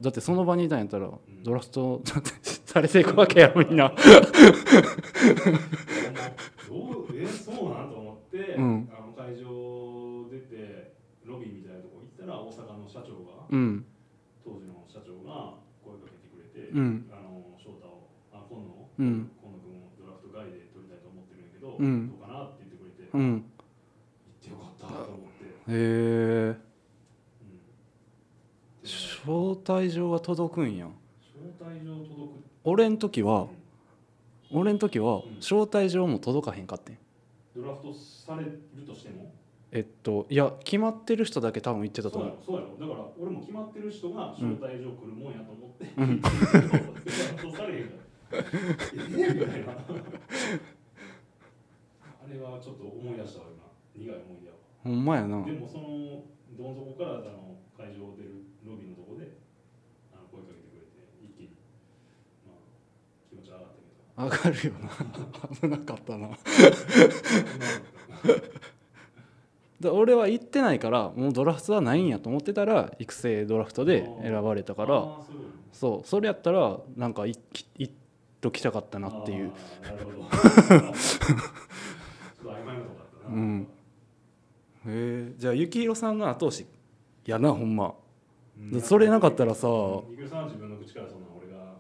[0.01, 1.10] だってその場にいたんやったら
[1.43, 2.31] ドラフトだって
[2.65, 3.89] されていくわけやろみんな。
[3.89, 3.95] どう
[7.15, 8.89] えそうなんと思って、うん。
[8.91, 13.86] あの会場出てロビーみたいなとこ行ったら大阪の社長がうん。
[14.43, 17.05] 当時の社長が声かけてくれて、うん。
[17.12, 19.31] あの翔太をあ今野をうん。
[19.41, 22.10] 今野君をドラフト外で取りたいと思ってるんやけど、うん。
[22.10, 23.39] どうかなって言ってくれて、行うん。
[23.39, 23.43] っ
[24.43, 26.64] てよかったと思って、へえ
[29.25, 30.88] 招待状が届くんや。
[31.33, 32.43] 招待状届く。
[32.63, 33.47] 俺ん時は
[34.51, 34.59] うん。
[34.61, 35.35] 俺ん時はうん。
[35.38, 36.97] 招待状も届かへんかってん。
[37.55, 39.31] ドラフトされるとしても？
[39.71, 42.33] えっといや決まってる人だけ多分言ってたと思う。
[42.45, 42.67] そうやろ。
[42.88, 46.21] だから俺も決まってる人が招待状来るもんやと思って、うん。
[46.21, 48.41] ドラフトされへん から。
[52.25, 53.47] あれはちょっと思い出したわ
[53.95, 54.05] 今。
[54.05, 54.57] 苦い思い出やわ。
[54.83, 55.43] ほんまやな。
[55.45, 56.23] でもその
[56.57, 59.38] どん底からあの会場出るロビーのとこで
[60.12, 60.89] あの声かけてくれて
[61.23, 61.49] 一気に、
[62.45, 62.58] まあ、
[63.30, 64.89] 気持ち上がったけど上がるよな。
[65.62, 66.30] 危なかったな。
[69.82, 75.19] だ俺は行ってないからもうドラフトはないんやと思ってたら育成ドラフトで選ばれたから。
[75.71, 77.36] そうそれやったらなんかい
[77.78, 77.91] いっ
[78.39, 79.51] ときたかったなっていう。
[79.84, 80.25] なるほど。
[83.28, 83.67] うん。
[84.86, 86.65] へえじゃあ幸宏さんの後押し。
[87.25, 87.95] やなほんま
[88.59, 88.81] うん。
[88.81, 89.67] それなかったらさ
[90.09, 91.75] ゆきるさんは自分の口からそんな俺が、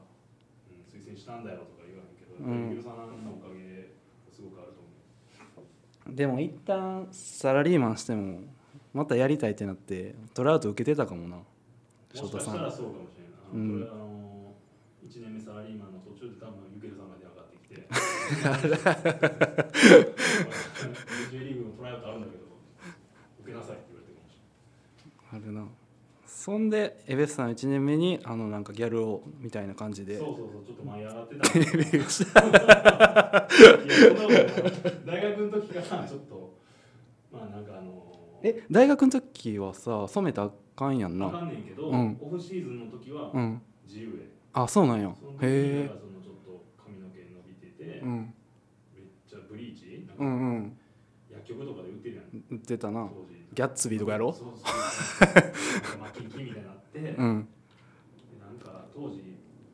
[0.69, 2.69] うん、推薦したんだよとか言わへんけど、うん。
[2.69, 3.91] ゆきるさんのおかげ
[4.31, 5.67] すごくあると思
[6.13, 8.41] うでも一旦サラリーマンしても
[8.93, 11.37] またやりたいってなってトラウト受けてたかもな。
[12.13, 12.53] 翔もしか太さん。
[12.55, 13.29] したらそうかもしれな。
[13.29, 13.83] いあの、うん。
[13.83, 14.53] あの
[15.07, 17.87] 1年目サラリーマンの途中で多分ゆきるさんが電話かかってきて
[21.31, 22.43] J リーグのトライアウトあるんだけど
[23.43, 24.41] 受けなさいって言われてるかもし
[25.31, 25.67] あるな
[26.45, 30.19] そんでエベスさん1年目にあのなんかギャルをみたいな感じで。
[30.19, 31.49] そうそうそうちょっと舞い上がってた
[35.07, 36.59] 大学の時からちょっと
[37.33, 38.11] まあなんかあの
[38.43, 42.21] え大学の時はさ染めたらあかんやんわなかんねんけど、うん。
[42.21, 43.61] オフシーズンの時はうん。
[43.87, 45.09] 自由で、あそうなんや。
[45.09, 45.89] へえ。
[46.23, 48.33] ちょっと髪の毛伸びてて、うん。
[48.93, 50.05] めっちゃブリーチ？
[50.05, 50.77] なんかうんうん。
[51.31, 52.25] 薬局とかで売ってるやん。
[52.51, 53.09] 言ってたな。
[53.09, 54.33] 当時ギャッツビーとかやろ？
[54.33, 57.47] そうそうンキンみたいになって、でうん。
[58.39, 59.21] なんか当時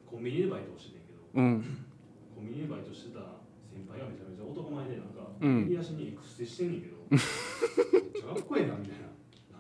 [0.10, 1.86] コンビニでバイトをしててんけど、うん。
[2.36, 3.20] コンビニでバイトしてた
[3.74, 5.66] 先輩がめちゃめちゃ男前でなんか、うん。
[5.66, 9.10] 襟足にエクステしてんねんけどめっちゃかっこええなみたいな。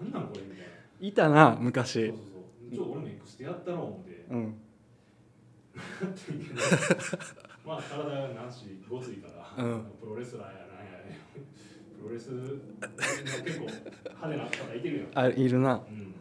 [0.06, 0.72] なんなんこれみたいな。
[1.00, 2.14] いたなそう昔そうそ
[2.72, 2.76] う。
[2.76, 4.54] ちょ俺もやったろう思ってうん
[7.66, 9.86] まあ体がなんしごついから、うん。
[10.00, 10.71] プロレスラーやな
[12.08, 12.30] ロレス
[13.44, 15.26] 結構派手な方いてるやん。
[15.26, 15.74] あいるな。
[15.76, 16.16] うん、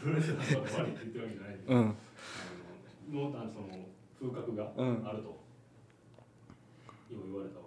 [0.00, 1.56] プロレスラーが悪いって言ってるわけじゃない。
[1.56, 1.80] けど、うん。
[1.80, 1.84] あ
[3.12, 3.66] ののあのその
[4.20, 5.06] 風格がうん。
[5.06, 5.36] あると、よ
[7.12, 7.66] う言われたわ。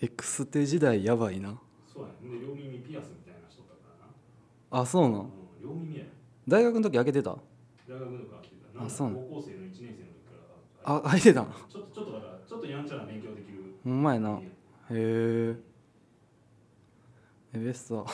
[0.00, 1.58] エクステ時代やばいな。
[1.92, 2.38] そうやね。
[2.40, 5.20] で両耳ピアスみたいな人だからな、あそうなん。
[5.20, 5.28] うん、
[5.62, 6.04] 両耳や。
[6.04, 6.10] ね
[6.48, 7.30] 大学の時開けてた？
[7.30, 8.84] 大学とかって言った。
[8.84, 10.34] あそうなの高校生の1年生の時か
[10.82, 10.96] ら。
[10.96, 11.44] あ開いてたん。
[11.44, 13.76] ちょっとちょっとだからちょっとやんちゃな勉強できる。
[13.84, 14.30] ほんまやな。
[14.30, 14.44] うんへ
[14.90, 15.71] え
[17.54, 18.06] えベスト。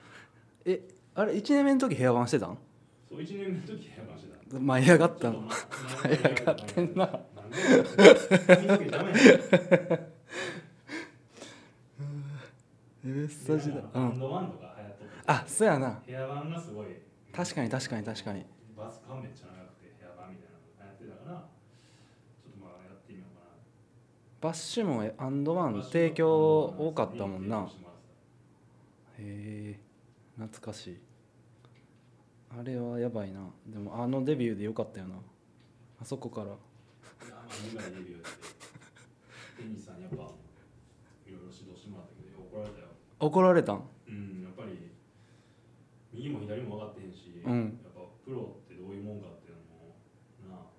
[0.64, 0.80] え
[1.14, 2.58] あれ1年目の時ヘアバンしてたん？
[3.08, 4.58] そう1年目の時やばしてた。
[4.58, 5.56] 舞い上がったんちょっとま
[6.02, 7.20] 舞い上がってんな。
[13.94, 14.20] うん。
[15.26, 16.02] あそうやな。
[16.06, 16.86] ヘアバンがすごい。
[17.32, 18.44] 確かに確かに確かに。
[18.76, 21.48] バスカンめっちゃ長くてヘアバンみたいなのやってたから
[22.42, 23.50] ちょっとまあやってみようかな。
[24.40, 27.70] バッシュもアンドワン提供多かったもんな
[29.20, 29.80] へえ
[30.38, 30.98] 懐かしい。
[32.58, 33.48] あれはやばいな。
[33.66, 35.16] でもあのデビューでよかったよな。
[36.00, 36.46] あそこから。
[36.46, 36.56] いや
[37.30, 40.32] まあ苦いデビューやってテニスさんにやっぱいろい
[41.44, 42.88] ろ指導してもらったけど怒られたよ。
[43.20, 43.84] 怒られたん？
[44.08, 44.90] うんやっぱり
[46.12, 47.78] 右も左も分かってへんし、うん。
[47.84, 50.00] やっぱプロってどういうもんかっていうのも
[50.48, 50.72] なあ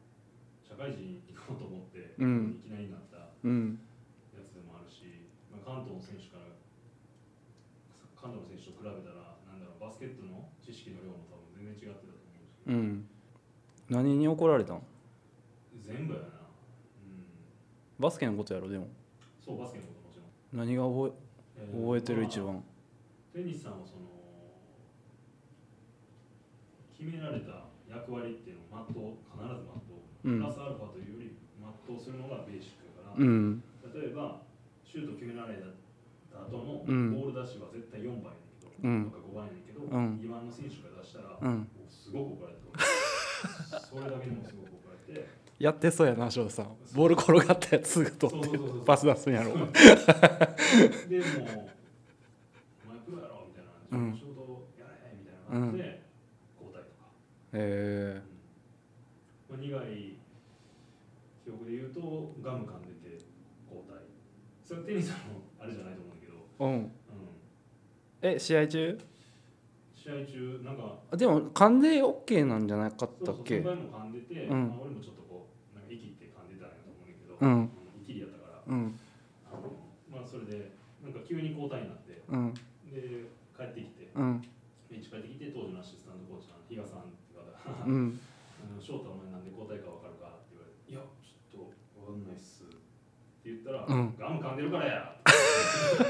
[0.65, 2.59] 社会人行こうと思って、うん。
[2.59, 3.79] いきなりなったうん
[4.33, 6.51] やつでもあるし、まあ、関東の選手から
[8.21, 13.09] 関東の選手と比べたらなんだろうバスケットの知識の量も多分全然違ってたと思うし、うん。
[13.89, 14.85] 何に怒られたん？
[15.81, 17.25] 全部やな、うん、
[17.97, 18.87] バスケのことやろでも。
[19.43, 21.17] そうバスケのこともちろん、何が覚
[21.57, 22.63] ええ覚えてる一まあ番
[23.33, 24.05] テニスさんはその
[26.93, 30.39] 決められた役割っていうのを全う必ず全う、うん。
[30.39, 33.63] プラスアルファというより全うするのがベーシックだから、うん。
[33.81, 34.45] 例えば
[34.85, 35.73] シュート決められた
[36.51, 37.11] 後のうん。
[37.13, 39.05] ボール出しは絶対4倍やけど、うん。
[39.05, 40.19] とか5倍やけど、うん。
[40.19, 45.27] 2番の選手が出したら、うんすごく怒られた それだけでもすごく怒られて。
[45.59, 46.75] やってそうやな翔さん。
[46.95, 49.51] ボール転がったやつすぐ取ってパス出すんやろ。
[49.53, 49.67] でもう
[52.87, 54.17] 「お前プロやろ」みたいな「うん。
[54.17, 56.01] 仕事やれ」みたいな感じで
[56.59, 57.05] 交代とか、
[57.53, 58.21] へえ
[59.49, 60.17] まあ、苦い
[61.45, 63.21] 記憶で言うとガム噛んでて
[63.69, 63.99] 交代。
[64.65, 65.15] それテニスの
[65.59, 65.93] あれじゃない？
[65.95, 66.00] と思
[66.61, 66.91] うん。
[68.21, 68.97] え試合中？
[69.95, 74.67] 試合中なんかあでも噛んで OK なんじゃなかったそうそうっけ先輩も噛んでて、うん。
[74.69, 77.71] まあ、俺もちょっとこうなんか息って噛んでたんやと思うんだけど、うん。
[78.01, 78.99] 息りやったから、うん。
[79.51, 82.53] あのまあそれでなんか急に交代になってうん。
[82.89, 84.41] で帰ってきてうん。
[84.89, 88.19] ベンチ帰ってきて当時のアシスタントコーチの比嘉さんって方がうん。
[88.61, 92.63] あの翔太お前なんで交代か分かるかって言われて「いやちょっと分かんないっす」
[93.41, 94.15] って言ったら「うん。
[94.19, 95.15] ガム噛んでるからや」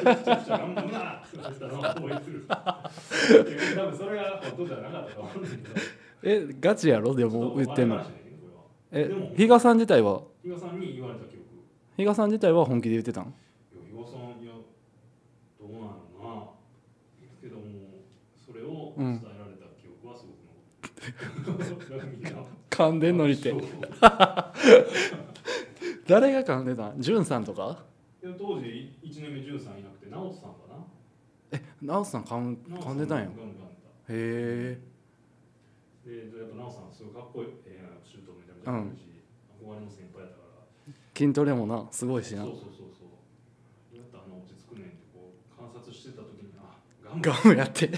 [0.04, 5.62] ガム噛むなって言われたのを覚えてるで多分それが本当じゃなかったと思うんだけど。
[6.24, 7.15] えガチやろ？
[7.15, 8.06] でも言ってんの。
[8.92, 10.21] えでも比嘉さん自体は？
[10.44, 11.46] 比嘉さんに言われた記憶。
[11.98, 13.23] 比嘉さん自体は本気で言ってたん？
[13.23, 13.34] いや
[13.90, 14.52] 比嘉さんいや
[15.60, 15.86] どうなんや
[16.21, 16.48] ろな
[17.42, 17.63] けども
[18.46, 22.02] それを伝えられた記憶はすごく残ってる。
[22.17, 22.29] みんな
[22.69, 23.54] 噛んでんのにって
[26.08, 26.91] 誰が噛んでた？
[26.93, 27.83] んジュンさんとか？
[28.21, 30.75] 当時1年目13いなくて直人さんかな。
[31.52, 33.25] え直人さん噛ん噛んでたんや。
[33.25, 33.29] へ
[34.10, 34.79] え。
[36.06, 39.02] でやっぱ直人さんすごいかっこいいええシュートめちゃめちゃ上手いし、
[39.62, 40.43] 憧れの先輩やったか
[40.87, 40.93] ら。
[41.17, 42.43] 筋トレもなすごいしな。
[42.43, 43.06] そうそうそうそ
[43.93, 43.97] う。
[43.97, 47.89] やったらあの落ち着くねんってこう観察してた時にあガンガムやって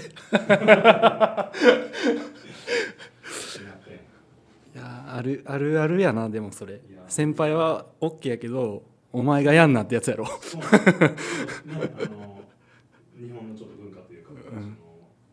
[5.06, 6.80] あるあるあるやなでもそれ。
[7.08, 8.82] 先輩は OK やけど
[9.12, 10.24] お前がやんなってやつやろ。
[10.24, 10.30] 日
[13.30, 14.36] 本のちょっと文化というか、ん。
[14.42, 14.60] その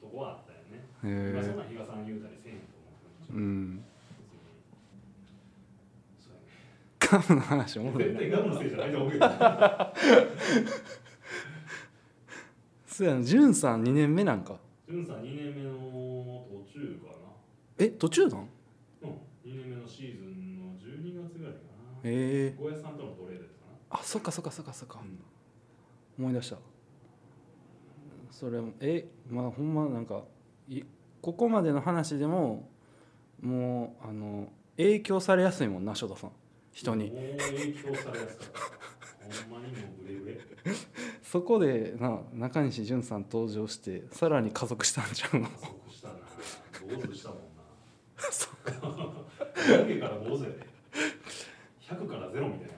[0.02, 2.60] とこはあったよね、へ今そんえな比嘉さん言うたりせんと
[3.34, 3.80] 思う
[7.00, 9.28] ガムの話おもろいな絶対ガムのせいじゃないと思うけど
[12.88, 13.24] そうやな。
[13.24, 14.60] 潤さん2年目なんか。
[14.88, 15.72] さん2年目の
[16.70, 17.14] 途中か
[17.80, 18.32] え途中なん？
[18.32, 18.61] なうん2年目の
[19.92, 22.00] シーズンの12月ぐらいかな。
[22.04, 22.62] ええ。
[22.62, 23.50] 小屋さんとのトレードか
[23.90, 24.96] あそっかそっかそっかそっか。
[24.98, 25.20] な、うん。
[26.18, 26.58] 思い出した。
[28.32, 30.24] それもえまあほんまなんか
[30.68, 30.82] い
[31.22, 32.68] ここまでの話でも
[33.42, 36.32] もうあの影響されやすいもんな翔太さん。
[36.72, 37.12] 人に。
[37.12, 39.52] もう影響されやすかった。
[39.52, 40.40] ほんまにもうブレブレ。
[41.22, 45.48] そこでな中西潤さん登場してさらに加速したんちゃうの？
[45.50, 46.14] 加速したな。
[46.96, 47.41] 坊主したもん
[49.62, 50.68] 100から坊主やで
[51.82, 52.74] 100から0みたいな。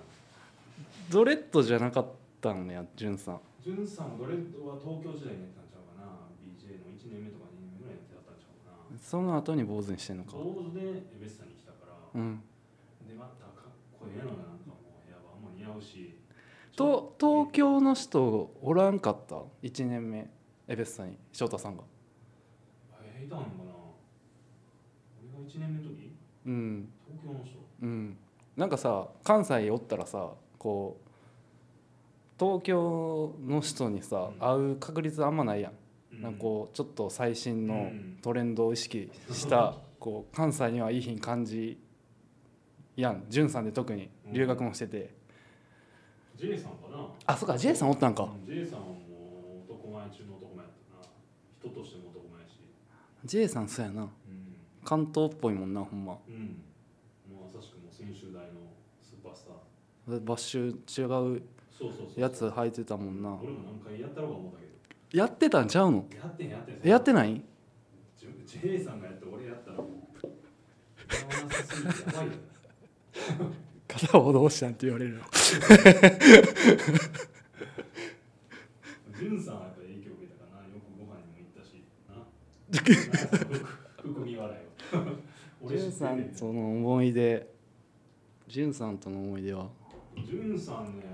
[1.10, 2.08] ドレッドじゃなかっ
[2.42, 3.42] たんや潤さん。
[3.64, 6.28] ジュンさんドレッドは東京時代にやってたんちゃうかな。
[6.44, 9.00] BJ の1年目とか2年目ぐらいにやってたんちゃうかな。
[9.00, 10.34] その後に坊主にしてんのか。
[10.34, 12.44] 坊主でエベッサに来たから、うん。
[13.08, 16.20] でまたかっこええのよなんかもうやばもう似合うし。
[16.76, 20.28] と東京の人おらんかった？1年目
[20.68, 21.16] エベッサに。
[21.32, 21.84] 翔太さんが。
[23.00, 23.72] えーいたんかな。
[25.22, 26.13] 俺が1年目の時？
[26.46, 26.90] うん。
[27.08, 28.18] 東京の人うん。
[28.56, 31.10] なんかさ関西おったらさこう
[32.40, 34.40] 東京の人にさうん。
[34.40, 35.74] 会う確率あんまないやん,、
[36.14, 36.22] うん。
[36.22, 38.18] なんかこうちょっと最新のうん。
[38.22, 41.78] トレンドを意識 したこう関西にはいい品感じ
[42.96, 43.26] やん。
[43.30, 45.16] 潤さんで特に留学もしてて、
[46.36, 47.08] J さんかな。
[47.26, 48.24] あそっか J さんおったんか。
[48.24, 48.94] うん J さんはも
[49.68, 51.12] う男前中の男前やったな。
[51.60, 52.60] 人としても男前やし。
[53.26, 54.04] J さんそうやな。
[54.04, 54.10] うん
[54.84, 56.18] 関東っぽいもんなほんま。
[56.28, 56.62] うん。
[57.32, 60.22] もうまさしくもう専修大のスーパースター。
[60.24, 61.42] バッシュ違う
[62.18, 63.38] やつ履いてたもんな。
[63.42, 64.74] 俺も何回やったろうか思ったけど。
[65.18, 66.06] やってたんちゃうの？
[66.14, 66.90] やってんやってん。
[66.90, 67.42] やってない
[68.46, 69.88] ？J さんがやって俺やったらもう。
[71.08, 71.22] や
[72.14, 72.38] ばいよね。
[73.88, 75.24] 片方どうしたんって言われるの。
[79.20, 80.64] ジュンさんはやっぱ影響を受けたかな。
[80.68, 81.86] よくご飯にも行ったし。
[82.10, 82.14] な。
[82.80, 82.92] 服
[84.02, 84.60] 服見笑い。
[84.60, 84.63] を
[85.62, 87.54] 俺知さんとの思い出。
[88.48, 89.70] 潤さんとの思い出は？
[90.26, 91.06] ジュンさんね。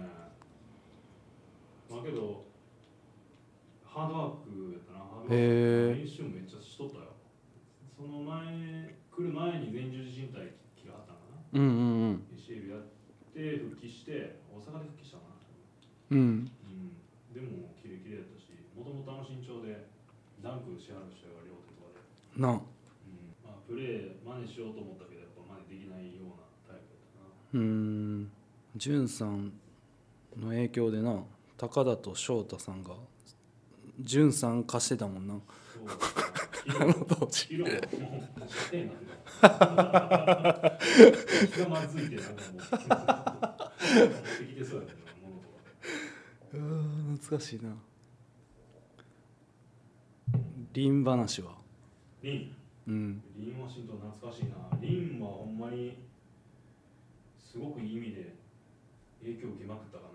[1.90, 2.46] まあけど
[3.84, 5.00] ハードワークやったな。
[5.00, 7.04] ハードワーク練習もめっちゃしとったよ。
[7.98, 11.22] その前来る前に前十字靭帯切らはったんか
[11.54, 11.60] な。
[11.60, 12.82] うんうん ACL やっ
[13.34, 15.36] て復帰して大阪で復帰したかな。
[16.12, 16.26] うんうん。
[16.26, 17.34] うん。
[17.34, 19.88] でもキレキレやったしもともとあの身長で
[20.42, 21.94] ダンクしはる人が両手とか
[22.36, 22.62] で、なあ、
[23.70, 26.34] プレー真似しようと思ったけどやっぱ真似できないような
[26.68, 27.30] タイプやったな。
[27.54, 28.32] うーん。
[28.76, 29.54] 潤さん
[30.36, 31.24] の影響でな
[31.58, 32.96] 高田と翔太さんが
[34.00, 35.36] 潤さん貸してたもんな。
[36.82, 37.72] あの当時昨日もう
[38.48, 40.80] 射程なんだ
[41.52, 43.74] 気がまずいてなんか
[46.54, 47.76] も懐かしいな
[50.74, 51.58] 凛話は
[52.22, 52.56] リン
[52.90, 53.22] うん。
[53.38, 56.02] リン・ワシントン懐かしいなリンはほんまに
[57.38, 58.34] すごくいい意味で
[59.22, 60.10] 影響を受けまくったか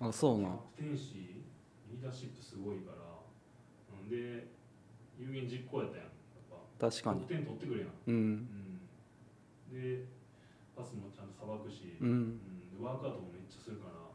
[0.00, 0.08] な。
[0.08, 1.44] あそうなキャプテンシー
[1.92, 3.08] リーダーシップすごいから。
[3.98, 4.48] んで
[5.18, 6.06] 有言実行やったやん。
[6.06, 7.20] やっぱ確かに。
[7.26, 8.48] 得点取ってくれやん、うん。
[9.68, 10.06] うん、で
[10.76, 12.40] パスもちゃんとさばくし、ううん。
[12.40, 14.14] んでワークアウトもめっちゃするからほ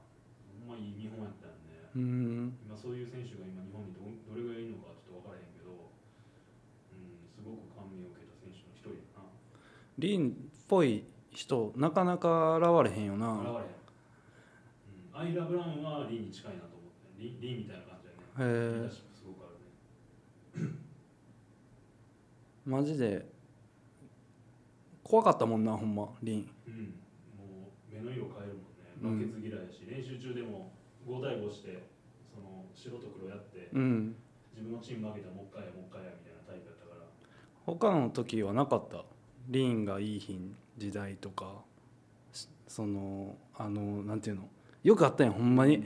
[0.64, 2.58] んまいい見本やったよねうん。
[2.66, 5.92] 今そういう選手が今日本にどどれぐらいいるのかちょっと分からへんけど、
[6.96, 9.28] うん、すごく感銘を受けた選手の一人やな
[9.98, 10.34] 凛っ
[10.68, 13.34] ぽい人なかなか現れへんよな。
[13.40, 13.58] 現れへん、
[15.14, 16.94] うん、アイラ・ブラウンはリーに近いなと思って。
[17.20, 18.84] リーリーみたいな感じだよね。
[18.84, 19.50] へえすごくあ
[20.58, 20.76] るね。
[22.66, 23.26] マジで
[25.04, 26.74] 怖かったもんなほんま凛うん、
[27.38, 28.58] もう目の色変える
[29.04, 29.28] もんね。
[29.28, 30.72] 負けず嫌いやし、練習中でも
[31.06, 31.90] 5対5して
[32.34, 34.16] その白と黒やってうん。
[34.56, 37.06] 自分のチーム負けたらもう一回やもう一回やみたいなタイプやったから。
[37.66, 39.04] 他の時はなかった
[39.50, 40.40] 凛がいい日
[40.78, 41.62] 時代とか
[42.32, 44.50] しそのあのなんていうの？
[44.84, 45.86] よくあったやんほんまに。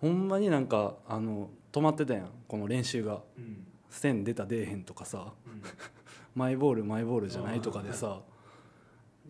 [0.00, 3.20] ほんまになんかあの止まってたやんこの練習が。
[3.36, 3.66] うん。
[3.90, 5.32] 線出た出えへんとかさ。
[5.46, 5.62] うん。
[6.34, 8.20] マイボールマイボールじゃないとかでさ。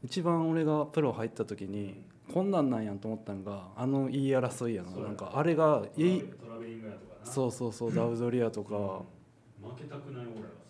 [0.03, 4.91] 一番俺がプロ入った時にこんなんなんやんと思ったんがあの言い争いやな。
[4.91, 5.13] そうやな。
[5.13, 6.25] んかあれがいい。
[7.25, 8.77] そうそうそうダウドリアとか。
[8.77, 9.71] うん。
[9.71, 10.70] 負けたくないオーラがすごかった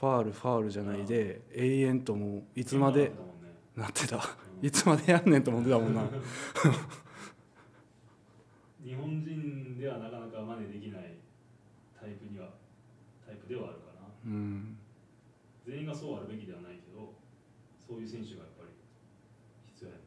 [0.00, 3.12] ファールファールじゃないで永遠ともういつまで
[3.76, 4.16] なってた。
[4.16, 4.20] う
[4.62, 4.66] ん。
[4.66, 6.02] いつまでやんねんと思ってたもんな。
[8.82, 11.18] 日本人ではなかなか真似できない
[12.00, 12.48] タイプには
[13.26, 14.08] タイプではあるかな。
[14.24, 14.78] うん。
[15.66, 17.12] 全員がそうあるべきではないけど
[17.86, 18.70] そういう選手がやっぱり
[19.66, 20.02] 必要やね。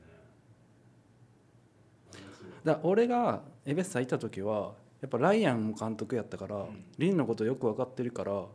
[2.64, 6.84] だ俺がエベッサ行った時はやっぱライアンも監督やったから、ん。
[6.98, 8.48] リンのことよく分かってるから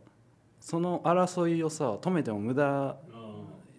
[0.59, 2.97] その争いをさ止めても無駄あ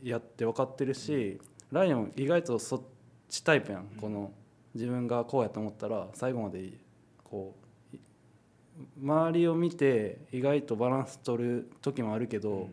[0.03, 2.81] やって分かってるし、ライアン意外とそっ
[3.29, 4.33] ちタイプやん、この
[4.75, 6.73] 自分がこうやと思ったら最後まで
[7.23, 7.55] こ
[7.93, 8.01] うい
[9.03, 12.73] 周りを見て意外とバランス取る時もあるけど、うん。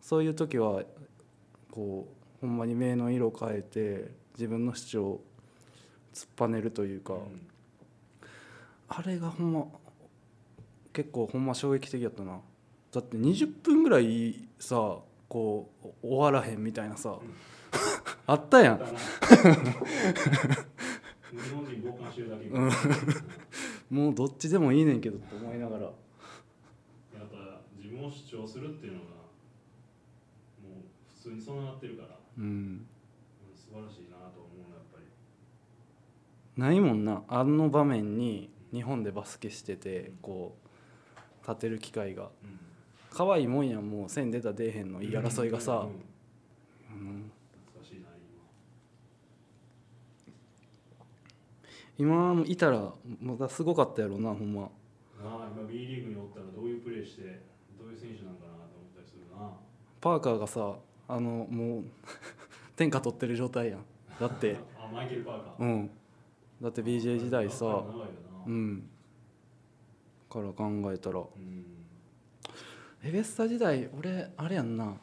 [0.00, 0.82] そういう時は
[1.70, 2.08] こ
[2.42, 5.24] うほんまに目の色変えて自分の主張を
[6.12, 7.48] 突っぱねるというか、うん。
[8.88, 9.66] あれがほんま
[10.92, 12.40] 結構ほんま衝撃的やったな
[12.94, 17.18] だって20分ぐらいさこう終わらへんみたいなさ、
[18.24, 18.78] あったやん。
[18.78, 18.92] だな。
[18.94, 18.98] 日
[21.52, 22.70] 本人傍観してるだけうん。
[23.90, 25.82] もうどっちでもいいねんけどって思いながら。
[25.86, 25.92] やっ
[27.28, 29.10] ぱ自分を主張するっていうのがも
[30.68, 32.44] う普通に備わってるから、うん。
[32.44, 32.86] うん
[33.56, 35.06] 素晴らしいなと思うのやっぱり。
[36.56, 37.24] ないもんな。
[37.26, 40.56] あの場面に日本でバスケしててこ
[41.16, 42.30] う立てる機会が。
[42.44, 42.73] うん
[43.14, 45.86] 可愛いもんやんもう線出た出えへんの言い争いがさ。
[46.90, 47.30] うん、
[51.96, 52.92] 今もいたら
[53.22, 54.68] またすごかったやろなほんま。
[55.22, 57.40] あ今 B リーグにおったらどういうプレーして
[57.78, 59.52] どういう選手なんかなと思ったりするな。
[60.00, 60.74] パーカーがさ
[61.06, 61.84] あのもう
[62.74, 63.84] 天下取ってる状態やん。
[64.18, 64.56] だって。
[64.76, 65.64] あマイケル・パーカー。
[65.64, 65.90] うん。
[66.60, 67.84] だって BJ 時代さ
[68.44, 68.90] うん。
[70.28, 71.20] から考えたら。
[71.20, 71.73] うん
[73.04, 74.94] エベッサ時代俺あれやんな。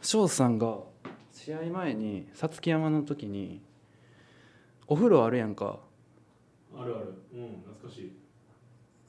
[0.00, 0.78] 翔さんが
[1.32, 3.60] 試合前に皐月山の時に
[4.86, 5.78] お風呂あるやんか。
[6.76, 7.14] あるある。
[7.34, 8.12] うん懐かしい。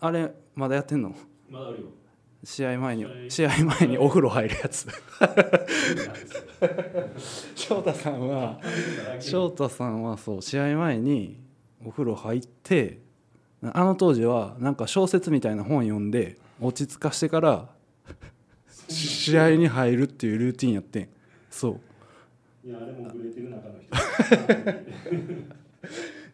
[0.02, 1.16] あれまだやってんの？
[1.50, 1.88] まだあるよ。
[2.44, 4.88] 試合前に試試合前にお風呂入るやつ。
[7.56, 8.60] 翔太さんは
[9.20, 11.40] 翔翔太さんはそう試合前に
[11.84, 13.00] お風呂入って
[13.64, 17.70] あの当時はなんか小説みたいな本読んで落ち着かしてから
[18.88, 21.10] 試合に入るっていうルーティンやってん。
[21.50, 21.80] そ
[22.64, 22.68] う。
[22.68, 23.96] いやあれもグレてる中の人
[24.72, 25.46] い。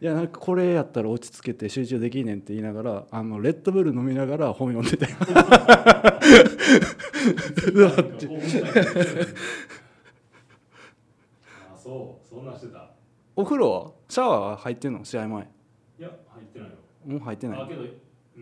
[0.06, 5.16] やなんかこれやったら落ち着けて集中できんねんって言いながらあのレッドブル飲みながら本読んでたよ。
[11.72, 12.26] あそう。
[12.28, 12.90] そんなんしてた。
[13.36, 13.92] お風呂は？
[14.08, 15.04] シャワーは入ってんの？
[15.04, 15.42] 試合前？
[15.42, 16.76] いや入ってないよ。
[17.06, 17.62] もう入ってない。
[17.62, 18.40] あけどうー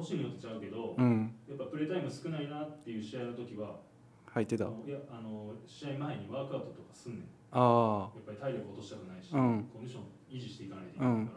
[0.00, 1.32] ん年によってちゃうけど、うん。
[1.48, 3.80] やっぱプレータイム少ないなっていう試合の時は
[4.26, 4.64] 入ってた。
[4.64, 7.24] いやあの試合前にワークアウトとかすんねん。
[7.52, 9.64] あやっぱり体力落としたくないし、うん。
[9.72, 11.32] コンディション維持していかないといけないか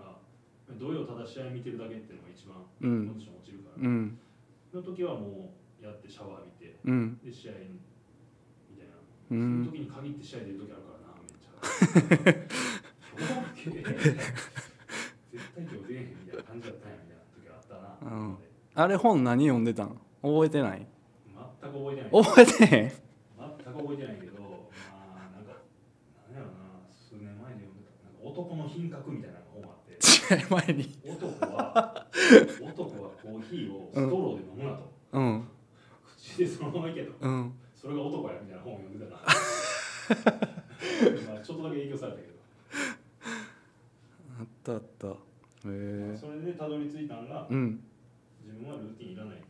[0.69, 4.19] ら、どうよただ試合見てるだけっていうのが一番うコンんディション落ちるから、うん。
[4.71, 7.17] その時はもうやってシャワー浴びてうん。
[7.23, 7.81] で試合に
[8.69, 11.53] みたいな、うそういんう時に限って試合出る時あるからなめっちゃ。
[15.33, 18.37] 絶対今日出えへんみたいな感じだったんやみたいな時あったな、うん
[18.75, 19.99] あれ本何読んでたん？
[20.21, 20.85] 覚えてない？
[21.61, 22.23] 全く覚えてない。
[22.23, 22.89] 覚えてへん？
[22.89, 22.95] 全
[23.73, 24.47] く覚えてないけどま
[25.15, 25.53] あなんか
[26.31, 26.51] なんやろな
[26.89, 29.97] 数年前に読んでたなんか男の品格みたいな本があって。
[30.01, 32.07] 試合前に男は
[32.61, 35.47] 男はコーヒーをストローで飲むなと、うん。
[36.17, 37.11] 口でそのままいけと。
[37.19, 37.53] うん。
[37.75, 39.33] それが男やみたいな本を読んでたから。
[41.33, 42.33] まあちょっとだけ影響されたけど、
[44.39, 45.07] あったあった。
[45.09, 45.13] へ
[45.65, 46.17] え。
[46.19, 47.83] それでたどり着いたのが、うん
[48.53, 49.41] 自分はルーティンいらない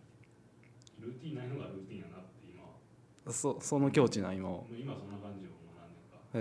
[0.99, 2.63] ルーティンないのがルーティンやなって今。
[2.63, 6.23] はそその境地な今今そんな感じをもう何年か。
[6.33, 6.39] へ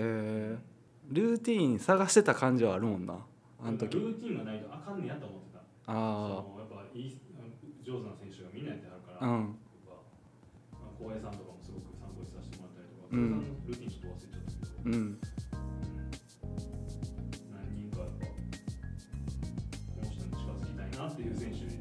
[0.54, 0.62] え
[1.10, 3.18] ルーティーン探してた感じはあるもんな。
[3.58, 3.96] あの時。
[3.98, 5.58] ルーティンがないとあかんねやと思ってた。
[5.58, 7.18] そあのやっぱいい
[7.82, 9.58] 上手な選手がみんなやってはるから、あうん。
[10.98, 13.42] 浩平さんとかもすごく参考にさせてもらったりとか、うん。
[13.66, 15.18] ルーティンちょっと忘れちゃったけど、うん。
[17.50, 18.38] 何人かやっぱこ
[19.98, 21.71] の人に近づきたいなっていう選手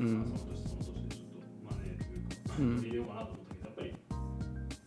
[0.00, 0.06] うん。
[0.08, 3.96] その年その年でちょっと真似というか、うん入れようかなと思ったけどやっぱりだ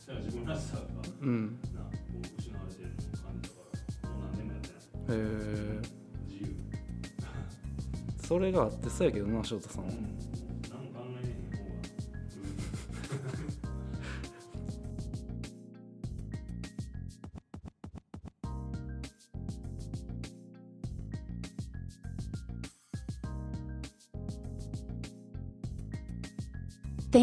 [0.07, 0.81] から自分らしさが
[1.21, 2.89] うんなこう失われてる
[3.21, 3.61] 感じだか
[4.03, 5.81] らもう何年もやってないへえ
[6.27, 6.55] 自由
[8.27, 10.32] それがあってそうやけどな翔太さんはうん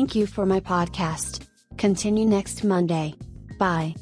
[0.00, 1.46] Thank you for my podcast.
[1.76, 3.12] Continue next Monday.
[3.58, 3.94] Bye.